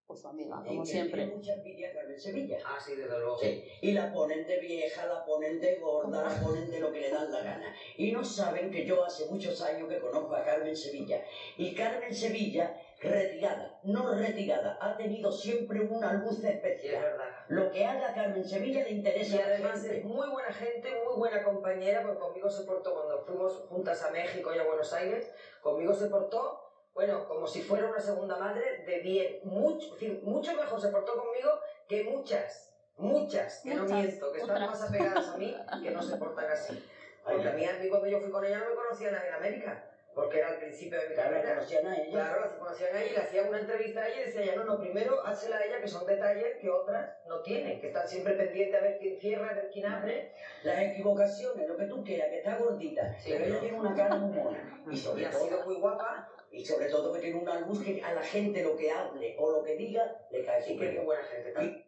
[0.06, 1.22] Pues su amiga, como que siempre.
[1.22, 2.58] tiene mucha envidia Carmen Sevilla.
[2.64, 3.38] Ah, sí, desde luego.
[3.40, 7.00] Sí, y la ponen de vieja, la ponen de gorda, la ponen de lo que
[7.00, 7.74] le dan la gana.
[7.96, 11.24] Y no saben que yo hace muchos años que conozco a Carmen Sevilla.
[11.56, 16.94] Y Carmen Sevilla, retirada, no retirada, ha tenido siempre una luz especial.
[16.94, 17.28] Es verdad.
[17.48, 19.98] Lo que haga Carmen Sevilla le interesa Y a la además gente.
[19.98, 24.12] es muy buena gente, muy buena compañera, porque conmigo se portó cuando fuimos juntas a
[24.12, 26.62] México y a Buenos Aires, conmigo se portó,
[26.97, 30.88] bueno, como si fuera una segunda madre de bien, mucho, en fin, mucho mejor se
[30.88, 31.51] portó conmigo
[31.86, 34.70] que muchas, muchas, que Muchas, no miento, que están otras.
[34.80, 36.82] más apegadas a mí que no se portan así.
[37.22, 39.34] Porque a mí, a mí cuando yo fui con ella no me conocía nadie en
[39.34, 39.82] América.
[40.14, 41.55] porque era el principio de mi Claro, la carrera.
[41.57, 42.11] conocían a ella.
[42.11, 44.57] Claro, la conocían a ella y le hacían una entrevista a ella y decía ella,
[44.57, 48.09] no, no, primero házela a ella, que son detalles que otras no tienen, que están
[48.09, 50.32] siempre pendientes a ver quién cierra, a ver quién abre.
[50.62, 53.94] Las equivocaciones, lo que tú quieras, que está gordita, Sí, pero ella pero- tiene una
[53.94, 54.82] cara muy mona.
[54.90, 56.30] Y Y sobre ha todo, sido muy guapa.
[56.57, 59.50] Y sobre todo que tiene una luz que a la gente lo que hable o
[59.50, 61.04] lo que diga le cae Sí, súper bien.
[61.04, 61.84] buena gente también.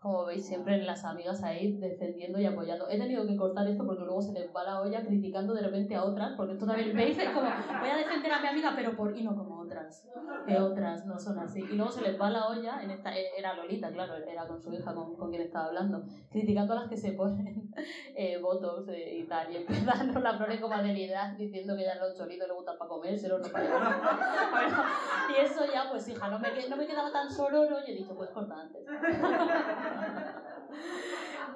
[0.00, 2.88] Como veis, siempre las amigas ahí defendiendo y apoyando.
[2.88, 5.94] He tenido que cortar esto porque luego se les va la olla criticando de repente
[5.94, 7.48] a otras, porque esto también veis, es como,
[7.80, 10.08] voy a defender a mi amiga, pero por y no como otras,
[10.46, 11.60] que otras no son así.
[11.60, 14.94] Y luego se les va la olla, eh, era Lolita, claro, era con su hija
[14.94, 17.70] con, con quien estaba hablando, criticando a las que se ponen
[18.16, 22.16] eh, eh, y tal, y empiezan con la flores como amabilidad diciendo que ya los
[22.16, 23.64] cholitos le gustan para comérselo, no para
[24.50, 24.84] Bueno,
[25.30, 28.14] y eso ya, pues hija, no me, no me quedaba tan sororo y he dicho,
[28.14, 28.84] pues corta antes.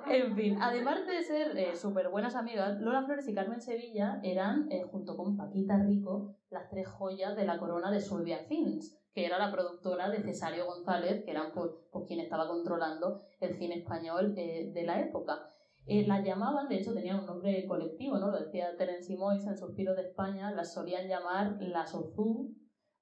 [0.09, 4.85] En fin, además de ser súper buenas amigas, Lola Flores y Carmen Sevilla eran, eh,
[4.85, 9.39] junto con Paquita Rico, las tres joyas de la corona de Suevia Films, que era
[9.39, 14.35] la productora de Cesario González, que eran pues, pues, quien estaba controlando el cine español
[14.39, 15.51] eh, de la época.
[15.87, 18.31] Eh, las llamaban, de hecho tenían un nombre colectivo, ¿no?
[18.31, 22.57] Lo decía Terence Mois en Suspiros de España, las solían llamar las Ozú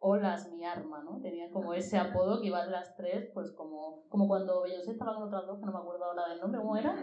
[0.07, 1.19] o las Mi Arma, ¿no?
[1.23, 5.29] Tenían como ese apodo que iban las tres, pues como, como cuando Beyoncé estaba con
[5.29, 6.95] otras dos, que no me acuerdo ahora del nombre, ¿cómo era?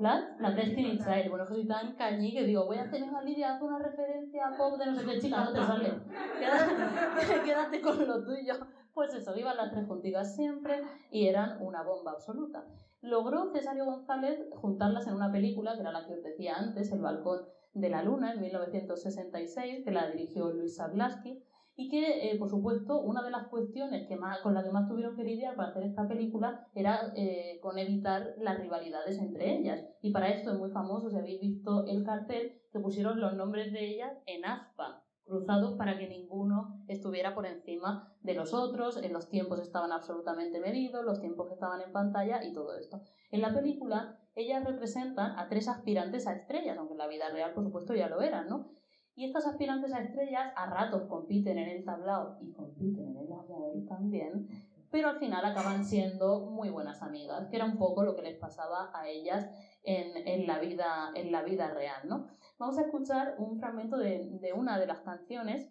[0.00, 0.40] ¿Las?
[0.40, 1.30] Las Destiny Child.
[1.30, 4.48] Bueno, que soy tan cañí que digo, voy a hacer una Lidia, haz una referencia
[4.48, 5.92] a pop de no sé qué chica, no te sale.
[6.36, 8.54] Quédate, quédate con lo tuyo.
[8.92, 12.64] Pues eso, iban las tres juntitas siempre y eran una bomba absoluta.
[13.02, 17.02] Logró Cesario González juntarlas en una película, que era la que os decía antes, El
[17.02, 17.42] Balcón
[17.74, 21.42] de la Luna, en 1966, que la dirigió Luis Sablaski,
[21.76, 24.88] y que, eh, por supuesto, una de las cuestiones que más, con las que más
[24.88, 29.84] tuvieron que lidiar para hacer esta película era eh, con evitar las rivalidades entre ellas.
[30.00, 33.72] Y para esto es muy famoso, si habéis visto el cartel, que pusieron los nombres
[33.72, 39.12] de ellas en aspa, cruzados para que ninguno estuviera por encima de los otros, en
[39.12, 43.00] los tiempos estaban absolutamente medidos, los tiempos que estaban en pantalla y todo esto.
[43.30, 47.52] En la película, ellas representan a tres aspirantes a estrellas, aunque en la vida real,
[47.52, 48.70] por supuesto, ya lo eran, ¿no?
[49.16, 53.32] Y estas aspirantes a estrellas a ratos compiten en el tablao y compiten en el
[53.32, 54.48] amor también,
[54.90, 58.38] pero al final acaban siendo muy buenas amigas, que era un poco lo que les
[58.38, 59.48] pasaba a ellas
[59.84, 62.26] en, en la, vida, en la vida real, ¿no?
[62.58, 65.70] Vamos a escuchar un fragmento de, de una de las canciones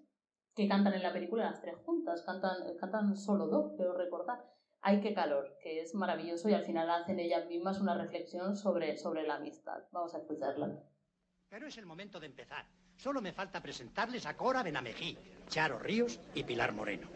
[0.55, 4.45] que cantan en la película las tres juntas, cantan, cantan solo dos, creo recordar.
[4.85, 8.97] Ay, qué calor, que es maravilloso y al final hacen ellas mismas una reflexión sobre,
[8.97, 9.79] sobre la amistad.
[9.93, 10.77] Vamos a escucharla.
[11.47, 12.65] Pero es el momento de empezar.
[12.97, 15.17] Solo me falta presentarles a Cora Benamejí,
[15.47, 17.07] Charo Ríos y Pilar Moreno.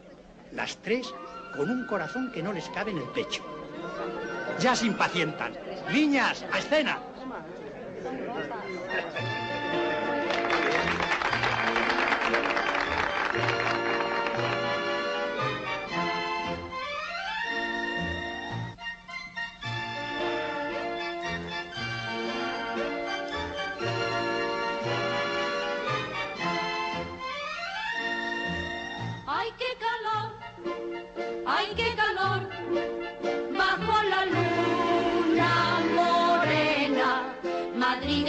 [0.53, 1.13] Las tres
[1.57, 3.43] con un corazón que no les cabe en el pecho.
[4.61, 5.51] Ya se impacientan.
[5.91, 7.01] Niñas, a escena.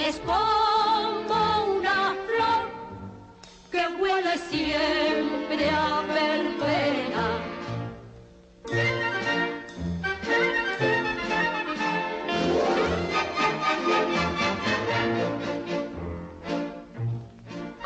[0.09, 2.65] Es como una flor
[3.71, 7.27] que huele siempre a verbena.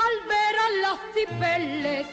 [0.05, 2.07] Al ver a los cipeles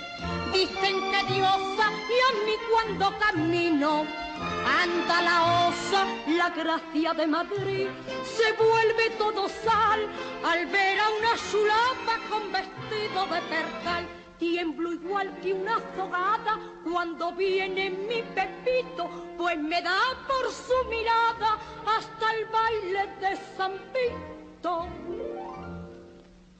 [0.53, 4.28] dicen que diosa y a mí cuando camino
[4.65, 7.87] anda la osa, la gracia de Madrid
[8.23, 10.07] se vuelve todo sal
[10.43, 14.07] al ver a una chulapa con vestido de percal.
[14.37, 21.59] Tiemblo igual que una azogada cuando viene mi Pepito, pues me da por su mirada
[21.85, 24.87] hasta el baile de San Vito.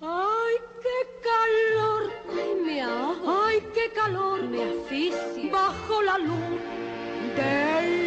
[0.02, 0.98] ¡Ay, qué
[1.30, 2.12] calor!
[2.30, 3.44] ¡Ay, me ahogo!
[3.46, 4.42] ¡Ay, qué calor!
[4.44, 5.52] Me asfixio.
[5.52, 6.89] Bajo la luz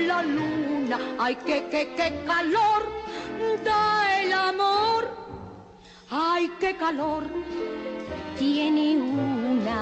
[0.07, 0.99] la luna.
[1.19, 2.83] ¡Ay, qué, qué, qué calor!
[3.65, 5.11] Da el amor.
[6.11, 7.25] ¡Ay, qué calor!
[8.39, 9.79] Tiene una.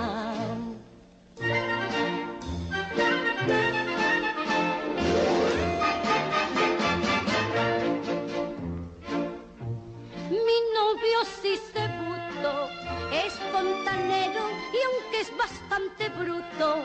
[10.31, 12.69] Mi novio sí se buto,
[13.13, 16.79] es fontanero y aunque es bastante bruto,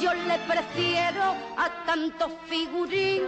[0.00, 3.22] yo le prefiero a tanto figurín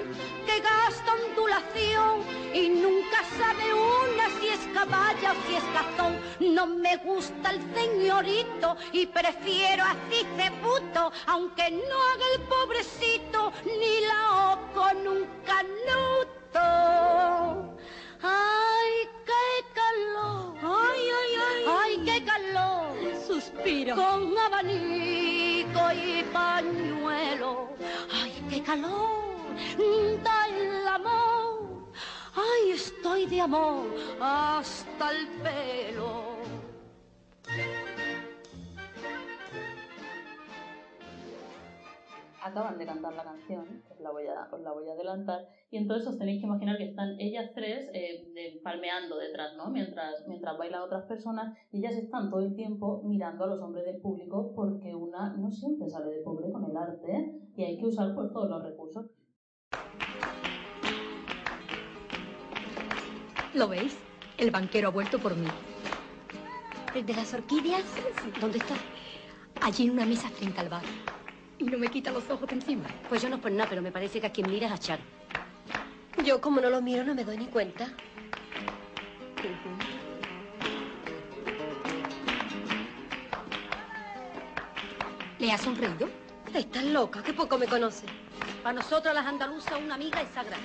[0.47, 6.21] que gasta ondulación y nunca sabe una si es caballa o si es gastón.
[6.41, 13.53] No me gusta el señorito y prefiero así de puto, aunque no haga el pobrecito
[13.65, 16.33] ni la O con un canuto.
[18.23, 20.55] ¡Ay, qué calor!
[20.63, 21.65] ¡Ay, ay, ay!
[21.81, 22.95] ¡Ay, qué calor!
[23.27, 23.97] Suspiro.
[23.97, 27.69] Con abanico y pañuelo.
[28.13, 29.33] ¡Ay, qué calor!
[30.23, 31.83] Da el amor.
[32.35, 33.87] ¡Ay, estoy de amor
[34.21, 36.42] hasta el pelo!
[42.43, 45.77] Acaban de cantar la canción, os la voy a, os la voy a adelantar, y
[45.77, 49.71] entonces os tenéis que imaginar que están ellas tres eh, de- palmeando detrás, ¿no?
[49.71, 53.85] Mientras, mientras bailan otras personas, y ellas están todo el tiempo mirando a los hombres
[53.85, 57.41] del público porque una no siempre sale de pobre con el arte ¿eh?
[57.57, 59.07] y hay que usar pues todos los recursos.
[63.55, 63.97] ¿Lo veis?
[64.39, 65.47] El banquero ha vuelto por mí.
[66.95, 67.85] ¿El de las orquídeas?
[68.41, 68.75] ¿Dónde está?
[69.61, 70.83] Allí en una mesa frente al bar.
[71.59, 72.89] Y no me quita los ojos de encima.
[73.09, 75.03] Pues yo no por nada, pero me parece que a quien mira es a Charo.
[76.25, 77.89] Yo, como no lo miro, no me doy ni cuenta.
[85.39, 86.09] ¿Le ha sonreído?
[86.55, 88.07] Estás loca, que poco me conoce.
[88.63, 90.63] Para nosotras las andaluzas una amiga es sagrada.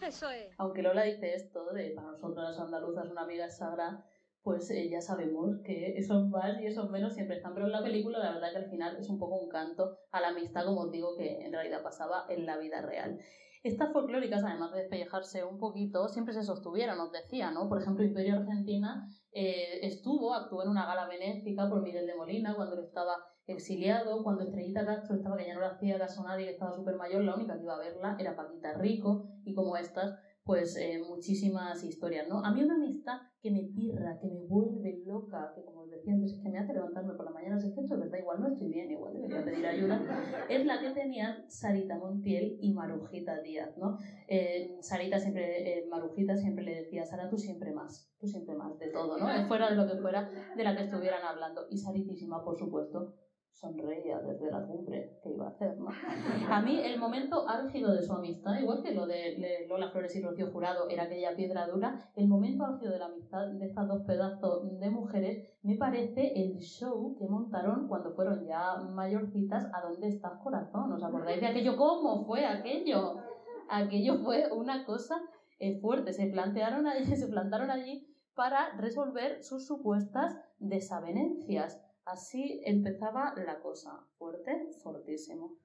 [0.00, 0.54] Eso es.
[0.58, 4.06] Aunque Lola dice esto de para nosotros las andaluzas una amiga es sagrada,
[4.42, 7.54] pues eh, ya sabemos que esos más y esos menos siempre están.
[7.54, 10.20] Pero en la película la verdad que al final es un poco un canto a
[10.20, 13.18] la amistad, como os digo, que en realidad pasaba en la vida real.
[13.62, 17.68] Estas folclóricas, además de despellejarse un poquito, siempre se sostuvieron, os decía, ¿no?
[17.68, 22.56] Por ejemplo, Imperio Argentina eh, estuvo, actuó en una gala benéfica por Miguel de Molina
[22.56, 23.16] cuando él estaba
[23.46, 26.74] exiliado, cuando Estrellita Castro estaba que ya no le hacía caso a nadie, que estaba
[26.74, 30.18] súper mayor, la única que iba a verla era Paquita Rico, y como estas,
[30.50, 32.44] pues eh, muchísimas historias, ¿no?
[32.44, 36.12] A mí una amistad que me pirra, que me vuelve loca, que como os decía
[36.12, 38.40] antes, es que me hace levantarme por la mañana, es que esto es verdad, igual
[38.40, 40.02] no estoy bien, igual debería pedir ayuda,
[40.48, 43.96] es la que tenían Sarita Montiel y Marujita Díaz, ¿no?
[44.26, 48.76] Eh, Sarita siempre, eh, Marujita siempre le decía, Sara, tú siempre más, tú siempre más,
[48.80, 49.46] de todo, ¿no?
[49.46, 51.68] Fuera de lo que fuera, de la que estuvieran hablando.
[51.70, 53.14] Y Saritísima, por supuesto,
[53.52, 55.88] sonreía desde la cumbre, ¿qué iba a hacer, no?
[56.48, 60.22] A mí el momento álgido de su amistad, igual que lo de Lola Flores y
[60.22, 64.02] Rocío Jurado era aquella piedra dura, el momento álgido de la amistad de estas dos
[64.06, 70.08] pedazos de mujeres me parece el show que montaron cuando fueron ya mayorcitas a ¿Dónde
[70.08, 70.92] estás corazón?
[70.92, 71.76] ¿Os acordáis de aquello?
[71.76, 73.16] ¿Cómo fue aquello?
[73.68, 75.20] Aquello fue una cosa
[75.58, 81.78] eh, fuerte, se plantearon allí, se plantaron allí para resolver sus supuestas desavenencias.
[82.04, 85.56] Así empezaba la cosa, fuerte, fortísimo.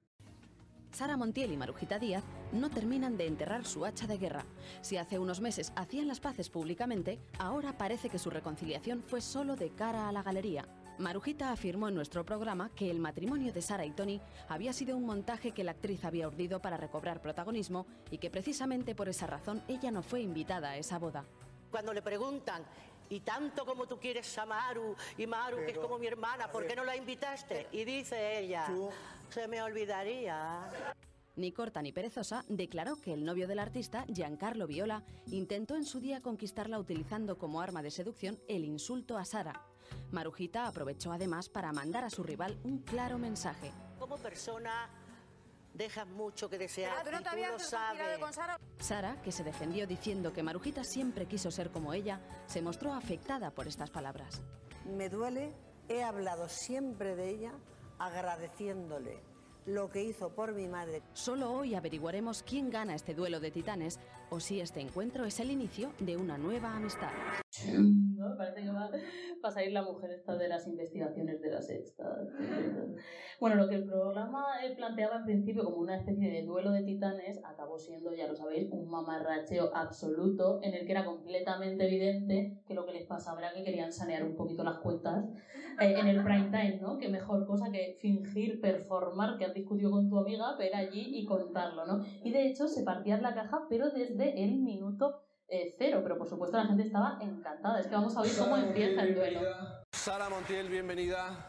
[0.92, 4.46] Sara Montiel y Marujita Díaz no terminan de enterrar su hacha de guerra.
[4.80, 9.56] Si hace unos meses hacían las paces públicamente, ahora parece que su reconciliación fue solo
[9.56, 10.66] de cara a la galería.
[10.98, 15.04] Marujita afirmó en nuestro programa que el matrimonio de Sara y Tony había sido un
[15.04, 19.62] montaje que la actriz había urdido para recobrar protagonismo y que precisamente por esa razón
[19.68, 21.26] ella no fue invitada a esa boda.
[21.70, 22.62] Cuando le preguntan,
[23.08, 26.66] y tanto como tú quieres a Maru, y Maru, que es como mi hermana, ¿por
[26.66, 27.68] qué no la invitaste?
[27.72, 28.68] Y dice ella,
[29.30, 30.70] se me olvidaría.
[31.36, 36.00] Ni corta ni perezosa, declaró que el novio del artista, Giancarlo Viola, intentó en su
[36.00, 39.62] día conquistarla utilizando como arma de seducción el insulto a Sara.
[40.10, 43.70] Marujita aprovechó además para mandar a su rival un claro mensaje.
[43.98, 44.88] Como persona,
[45.76, 48.18] dejas mucho que desear, Pero tú no y te tú habías lo reconciliado sabes.
[48.18, 48.60] con Sara.
[48.78, 53.50] Sara, que se defendió diciendo que Marujita siempre quiso ser como ella, se mostró afectada
[53.50, 54.40] por estas palabras.
[54.84, 55.52] Me duele,
[55.88, 57.52] he hablado siempre de ella
[57.98, 59.20] agradeciéndole
[59.66, 61.02] lo que hizo por mi madre.
[61.12, 63.98] Solo hoy averiguaremos quién gana este duelo de titanes
[64.30, 67.10] o si este encuentro es el inicio de una nueva amistad.
[67.72, 68.36] ¿no?
[68.36, 72.04] Parece que va, va a salir la mujer esta de las investigaciones de la sexta.
[73.40, 76.82] Bueno, lo que el programa eh, planteaba en principio como una especie de duelo de
[76.82, 82.62] titanes acabó siendo, ya lo sabéis, un mamarracheo absoluto en el que era completamente evidente
[82.66, 85.26] que lo que les pasaba era que querían sanear un poquito las cuentas
[85.80, 86.98] eh, en el prime time, ¿no?
[86.98, 91.26] Qué mejor cosa que fingir, performar que has discutido con tu amiga, ver allí y
[91.26, 92.04] contarlo, ¿no?
[92.24, 96.28] Y de hecho se partían la caja, pero desde el minuto eh, cero, pero por
[96.28, 97.80] supuesto la gente estaba encantada.
[97.80, 99.40] Es que vamos a oír cómo empieza el duelo.
[99.92, 101.48] Sara Montiel, bienvenida.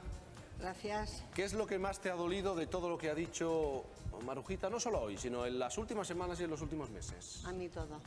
[0.59, 1.23] Gracias.
[1.33, 3.85] ¿Qué es lo que más te ha dolido de todo lo que ha dicho
[4.25, 7.43] Marujita, no solo hoy, sino en las últimas semanas y en los últimos meses?
[7.45, 7.99] A mí todo.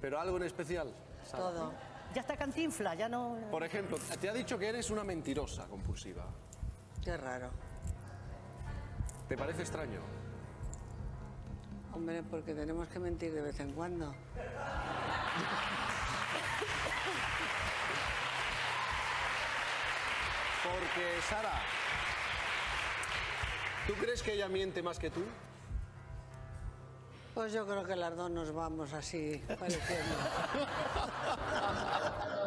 [0.00, 0.92] ¿Pero algo en especial?
[1.24, 1.42] Sara?
[1.44, 1.72] Todo.
[2.14, 3.36] Ya está cantinfla, ya no...
[3.50, 6.24] Por ejemplo, te ha dicho que eres una mentirosa compulsiva.
[7.04, 7.50] Qué raro.
[9.28, 10.00] ¿Te parece extraño?
[11.98, 14.14] Hombre, porque tenemos que mentir de vez en cuando.
[20.62, 21.60] Porque, Sara,
[23.88, 25.24] ¿tú crees que ella miente más que tú?
[27.34, 30.14] Pues yo creo que las dos nos vamos así pareciendo.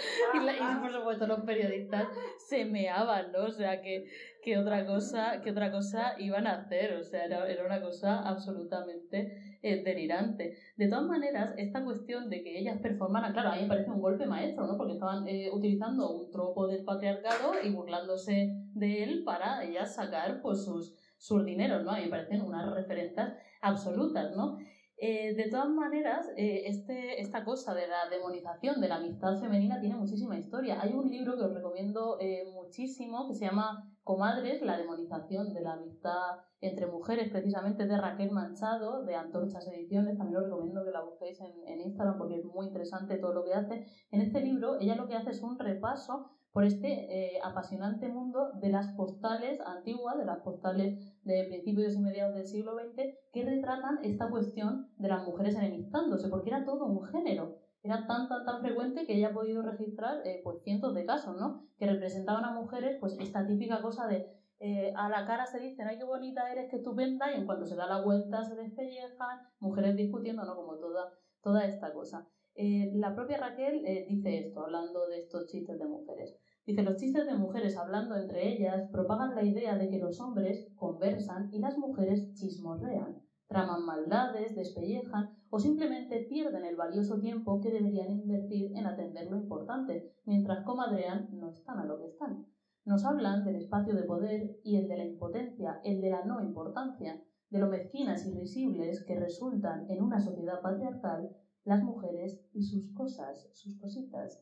[0.34, 2.06] Y, por supuesto los periodistas
[2.38, 3.44] se meaban, ¿no?
[3.44, 4.06] O sea, que,
[4.42, 8.20] que otra cosa, que otra cosa iban a hacer, o sea, era, era una cosa
[8.20, 10.56] absolutamente eh, delirante.
[10.76, 14.00] De todas maneras, esta cuestión de que ellas performaran, claro, a mí me parece un
[14.00, 14.78] golpe maestro, ¿no?
[14.78, 20.40] Porque estaban eh, utilizando un tropo del patriarcado y burlándose de él para ellas sacar
[20.40, 21.90] pues sus, sus dineros, ¿no?
[21.90, 24.58] A mí me parecen unas referencias absolutas, ¿no?
[25.02, 29.80] Eh, de todas maneras, eh, este, esta cosa de la demonización de la amistad femenina
[29.80, 30.78] tiene muchísima historia.
[30.78, 35.62] Hay un libro que os recomiendo eh, muchísimo que se llama Comadres, la demonización de
[35.62, 40.18] la amistad entre mujeres, precisamente de Raquel Manchado, de Antorchas Ediciones.
[40.18, 43.44] También os recomiendo que la busquéis en, en Instagram porque es muy interesante todo lo
[43.44, 43.86] que hace.
[44.10, 48.50] En este libro, ella lo que hace es un repaso por este eh, apasionante mundo
[48.60, 53.44] de las postales antiguas, de las postales de principios y mediados del siglo XX, que
[53.44, 57.58] retratan esta cuestión de las mujeres enemistándose, porque era todo un género.
[57.82, 61.36] Era tan, tan, tan frecuente que ella ha podido registrar eh, pues cientos de casos,
[61.36, 61.66] ¿no?
[61.78, 64.26] Que representaban a mujeres, pues esta típica cosa de
[64.58, 67.64] eh, a la cara se dicen, ay, qué bonita eres, qué estupenda, y en cuanto
[67.64, 70.54] se da la vuelta se despellejan, mujeres discutiendo, ¿no?
[70.54, 71.10] Como toda,
[71.42, 72.28] toda esta cosa.
[72.54, 76.36] Eh, la propia Raquel dice esto, hablando de estos chistes de mujeres.
[76.66, 80.70] Dice, los chistes de mujeres hablando entre ellas propagan la idea de que los hombres
[80.76, 87.70] conversan y las mujeres chismorrean, traman maldades, despellejan o simplemente pierden el valioso tiempo que
[87.72, 92.44] deberían invertir en atender lo importante, mientras comadrean no están a lo que están.
[92.84, 96.40] Nos hablan del espacio de poder y el de la impotencia, el de la no
[96.40, 101.30] importancia, de lo mezquinas y risibles que resultan en una sociedad patriarcal
[101.64, 104.40] las mujeres y sus cosas, sus cositas,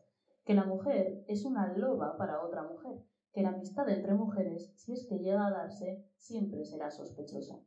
[0.48, 3.02] que la mujer es una loba para otra mujer,
[3.34, 7.60] que la amistad entre mujeres, si es que llega a darse, siempre será sospechosa.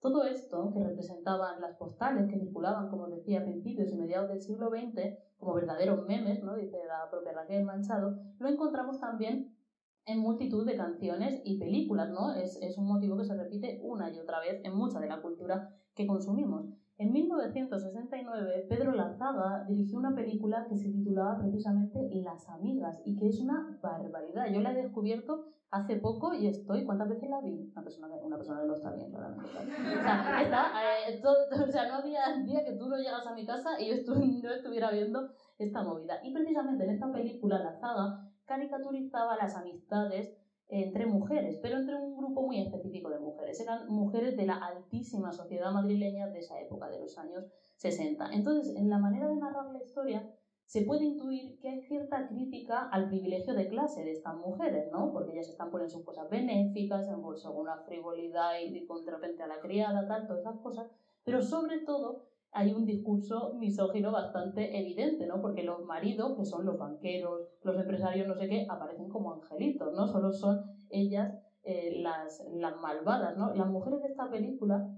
[0.00, 4.42] Todo esto, que representaban las postales que circulaban, como decía, a principios y mediados del
[4.42, 6.56] siglo XX, como verdaderos memes, ¿no?
[6.56, 9.56] dice la propia Raquel Manchado, lo encontramos también
[10.04, 12.34] en multitud de canciones y películas, ¿no?
[12.34, 15.22] Es, es un motivo que se repite una y otra vez en mucha de la
[15.22, 16.66] cultura que consumimos.
[17.00, 23.28] En 1969, Pedro Larzaga dirigió una película que se titulaba precisamente Las Amigas y que
[23.28, 24.48] es una barbaridad.
[24.52, 27.70] Yo la he descubierto hace poco y estoy, ¿cuántas veces la vi?
[27.72, 29.46] Una persona una persona que no está bien, claramente.
[29.48, 30.62] O sea, está,
[31.08, 33.88] eh, todo- o sea, no había día que tú no llegas a mi casa y
[33.88, 36.18] yo estu- no estuviera viendo esta movida.
[36.22, 40.36] Y precisamente en esta película, Larzaga caricaturizaba las amistades
[40.70, 43.60] entre mujeres, pero entre un grupo muy específico de mujeres.
[43.60, 47.44] Eran mujeres de la altísima sociedad madrileña de esa época, de los años
[47.76, 48.30] 60.
[48.32, 50.30] Entonces, en la manera de narrar la historia,
[50.70, 55.12] se puede intuir que hay cierta crítica al privilegio de clase de estas mujeres, ¿no?
[55.12, 59.46] Porque ellas están poniendo sus cosas benéficas, en bolsa una frivolidad y con de a
[59.48, 60.88] la criada, tal, todas esas cosas,
[61.24, 65.40] pero sobre todo hay un discurso misógino bastante evidente, ¿no?
[65.40, 69.92] Porque los maridos, que son los banqueros, los empresarios, no sé qué, aparecen como angelitos,
[69.94, 70.08] ¿no?
[70.08, 71.32] Solo son ellas
[71.62, 73.54] eh, las, las malvadas, ¿no?
[73.54, 74.88] Las mujeres de esta película,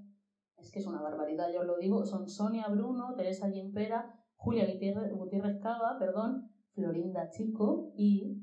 [0.57, 4.66] es que es una barbaridad, yo os lo digo, son Sonia Bruno, Teresa Gimpera, Julia
[5.12, 8.40] Gutiérrez, Cava, perdón, Florinda Chico y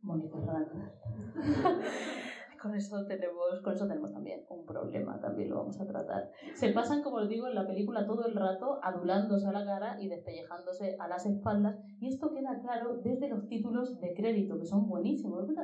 [0.00, 0.92] Mónica Randall.
[2.60, 6.30] con eso tenemos, con eso tenemos también un problema, también lo vamos a tratar.
[6.54, 10.00] Se pasan, como os digo, en la película todo el rato adulándose a la cara
[10.00, 14.66] y despellejándose a las espaldas, y esto queda claro desde los títulos de crédito, que
[14.66, 15.48] son buenísimos.
[15.48, 15.56] Los,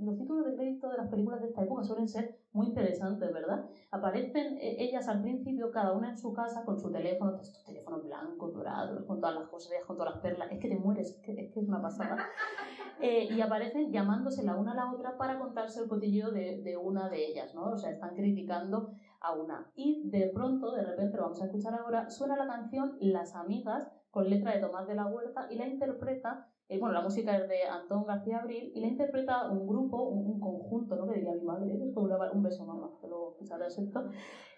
[0.00, 3.64] los títulos de crédito de las películas de esta época suelen ser muy interesantes, ¿verdad?
[3.90, 8.04] Aparecen eh, ellas al principio, cada una en su casa, con su teléfono, estos teléfonos
[8.04, 11.22] blancos, dorados, con todas las cosas, con todas las perlas, es que te mueres, es
[11.22, 12.16] que es, que es una pasada.
[13.02, 16.76] Eh, y aparecen llamándose la una a la otra para contarse el cotilleo de, de
[16.76, 17.70] una de ellas, ¿no?
[17.70, 19.70] O sea, están criticando a una.
[19.74, 23.90] Y de pronto, de repente, lo vamos a escuchar ahora, suena la canción Las Amigas,
[24.10, 27.48] con letra de Tomás de la Huerta, y la interpreta, eh, bueno, la música es
[27.48, 31.06] de Antón García Abril, y la interpreta un grupo, un, un conjunto, ¿no?
[31.06, 34.08] Que diría mi madre, es como un beso, mamá, que luego escucharás esto,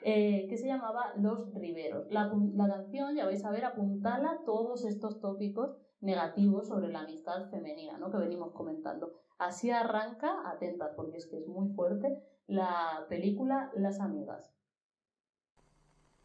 [0.05, 2.11] eh, que se llamaba Los Riveros.
[2.11, 7.49] La, la canción, ya vais a ver, apuntala todos estos tópicos negativos sobre la amistad
[7.51, 8.11] femenina, ¿no?
[8.11, 9.15] Que venimos comentando.
[9.39, 14.53] Así arranca, atentas porque es que es muy fuerte, la película Las Amigas.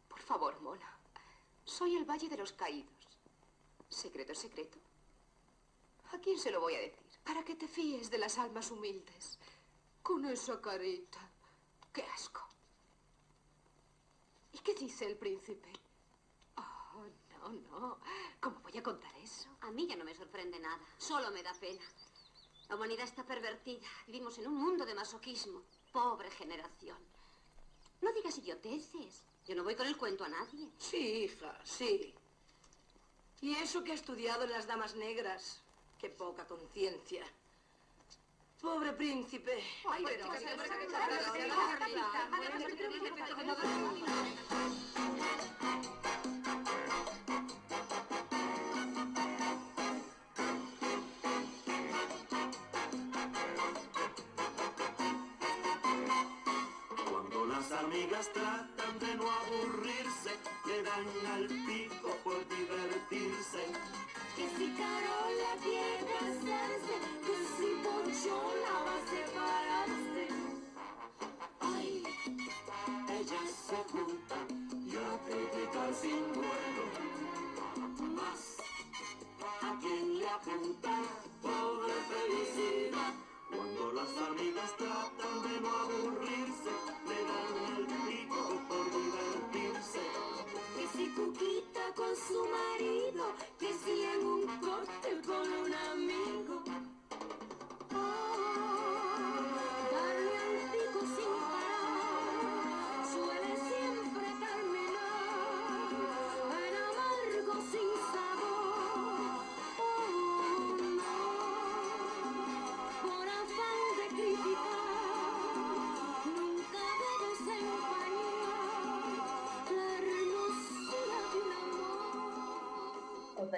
[0.08, 0.98] Por favor, Mona.
[1.64, 2.92] Soy el Valle de los Caídos.
[3.88, 4.78] ¿Secreto secreto?
[6.12, 7.06] ¿A quién se lo voy a decir?
[7.24, 9.38] Para que te fíes de las almas humildes.
[10.02, 11.18] Con esa carita.
[11.92, 12.42] ¡Qué asco!
[14.52, 15.70] ¿Y qué dice el príncipe?
[17.38, 17.98] No, no.
[18.40, 19.48] ¿Cómo voy a contar eso?
[19.60, 20.78] A mí ya no me sorprende nada.
[20.96, 21.82] Solo me da pena.
[22.68, 23.86] La humanidad está pervertida.
[24.06, 25.62] Vivimos en un mundo de masoquismo.
[25.92, 26.98] Pobre generación.
[28.00, 29.24] No digas idioteces.
[29.46, 30.70] Yo no voy con el cuento a nadie.
[30.78, 32.14] Sí, hija, sí.
[33.40, 35.62] Y eso que ha estudiado en las damas negras.
[35.98, 37.24] Qué poca conciencia.
[38.60, 39.62] Pobre príncipe.
[39.88, 40.26] Ay, pero...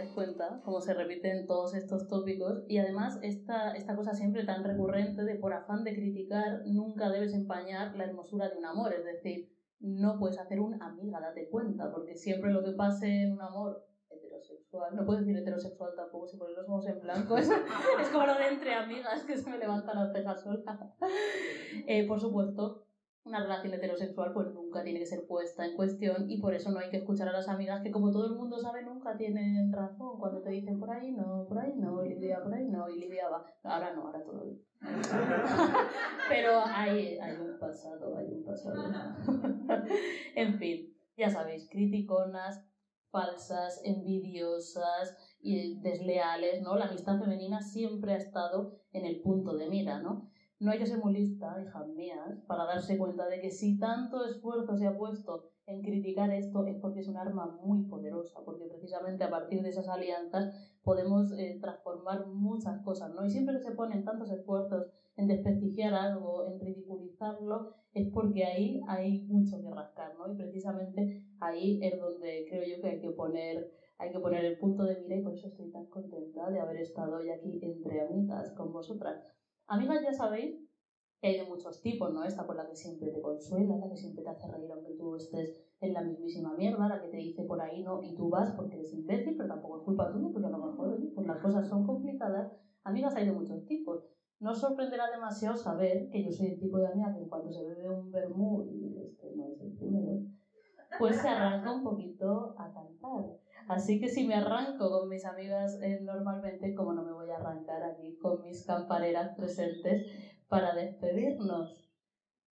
[0.08, 2.64] cuenta cómo se repiten todos estos tópicos?
[2.68, 7.34] Y además esta, esta cosa siempre tan recurrente de por afán de criticar nunca debes
[7.34, 8.92] empañar la hermosura de un amor.
[8.92, 13.32] Es decir, no puedes hacer un amiga, date cuenta, porque siempre lo que pase en
[13.32, 17.48] un amor heterosexual, no puedo decir heterosexual tampoco, si poner los ojos en blanco, es,
[17.48, 20.94] es como lo de entre amigas, que se me levantan las cejas sola.
[21.86, 22.84] Eh, por supuesto,
[23.30, 26.80] una relación heterosexual pues nunca tiene que ser puesta en cuestión y por eso no
[26.80, 30.18] hay que escuchar a las amigas que como todo el mundo sabe nunca tienen razón
[30.18, 33.28] cuando te dicen por ahí no, por ahí no, Lidia por ahí no y Lidia
[33.28, 33.46] va.
[33.62, 34.60] Ahora no, ahora todo bien.
[36.28, 38.82] Pero hay, hay un pasado, hay un pasado.
[40.34, 42.64] en fin, ya sabéis, criticonas,
[43.10, 46.76] falsas, envidiosas y desleales, ¿no?
[46.76, 50.30] La amistad femenina siempre ha estado en el punto de mira, ¿no?
[50.60, 54.26] No hay que ser muy lista, hijas mías, para darse cuenta de que si tanto
[54.26, 58.66] esfuerzo se ha puesto en criticar esto es porque es un arma muy poderosa, porque
[58.66, 63.24] precisamente a partir de esas alianzas podemos eh, transformar muchas cosas, ¿no?
[63.24, 68.82] Y siempre que se ponen tantos esfuerzos en desprestigiar algo, en ridiculizarlo, es porque ahí
[68.86, 70.30] hay mucho que rascar, ¿no?
[70.30, 74.58] Y precisamente ahí es donde creo yo que hay que poner, hay que poner el
[74.58, 78.02] punto de mira y por eso estoy tan contenta de haber estado hoy aquí entre
[78.02, 79.39] amigas con vosotras.
[79.70, 80.68] Amigas, ya sabéis
[81.20, 82.24] que hay de muchos tipos, ¿no?
[82.24, 85.14] Esta por la que siempre te consuela, la que siempre te hace reír aunque tú
[85.14, 88.50] estés en la mismísima mierda, la que te dice por ahí no y tú vas
[88.50, 91.68] porque eres imbécil, pero tampoco es culpa tuya, porque a lo mejor, pues las cosas
[91.68, 92.52] son complicadas.
[92.82, 94.04] Amigas hay de muchos tipos.
[94.40, 97.62] No sorprenderá demasiado saber que yo soy el tipo de amiga que en cuanto se
[97.62, 100.18] bebe un vermú, y este no es el primero,
[100.98, 103.39] pues se arranca un poquito a cantar.
[103.70, 107.36] Así que si me arranco con mis amigas eh, normalmente, como no me voy a
[107.36, 110.02] arrancar aquí con mis campaneras presentes
[110.48, 111.88] para despedirnos.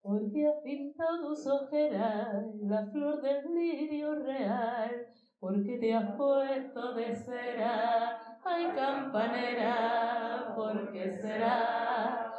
[0.01, 5.09] Porque has pintado tus ojeras la flor del lirio real,
[5.41, 12.33] porque te has puesto de cera, ay campanera, porque será.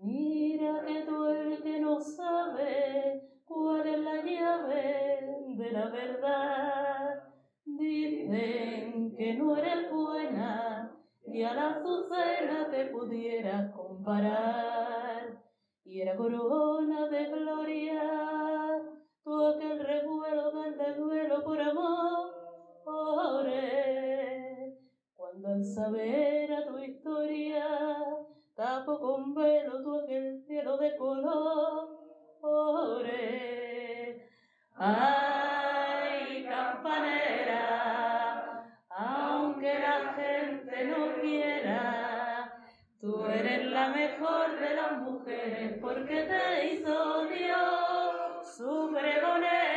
[0.00, 6.91] Mira que tú el que no sabe cuál es la llave de la verdad.
[7.78, 10.94] Dicen que no eres buena
[11.26, 15.42] y a la azucena te pudieras comparar.
[15.84, 18.02] Y era corona de gloria,
[19.24, 21.92] tú aquel revuelo del desvelo por amores.
[25.16, 27.66] Cuando al saber a tu historia,
[28.54, 31.72] tapo con velo tú aquel cielo de colores.
[34.74, 35.41] Ay,
[40.84, 42.52] no quiera,
[43.00, 49.71] tú eres la mejor de las mujeres porque te hizo Dios su pregonera.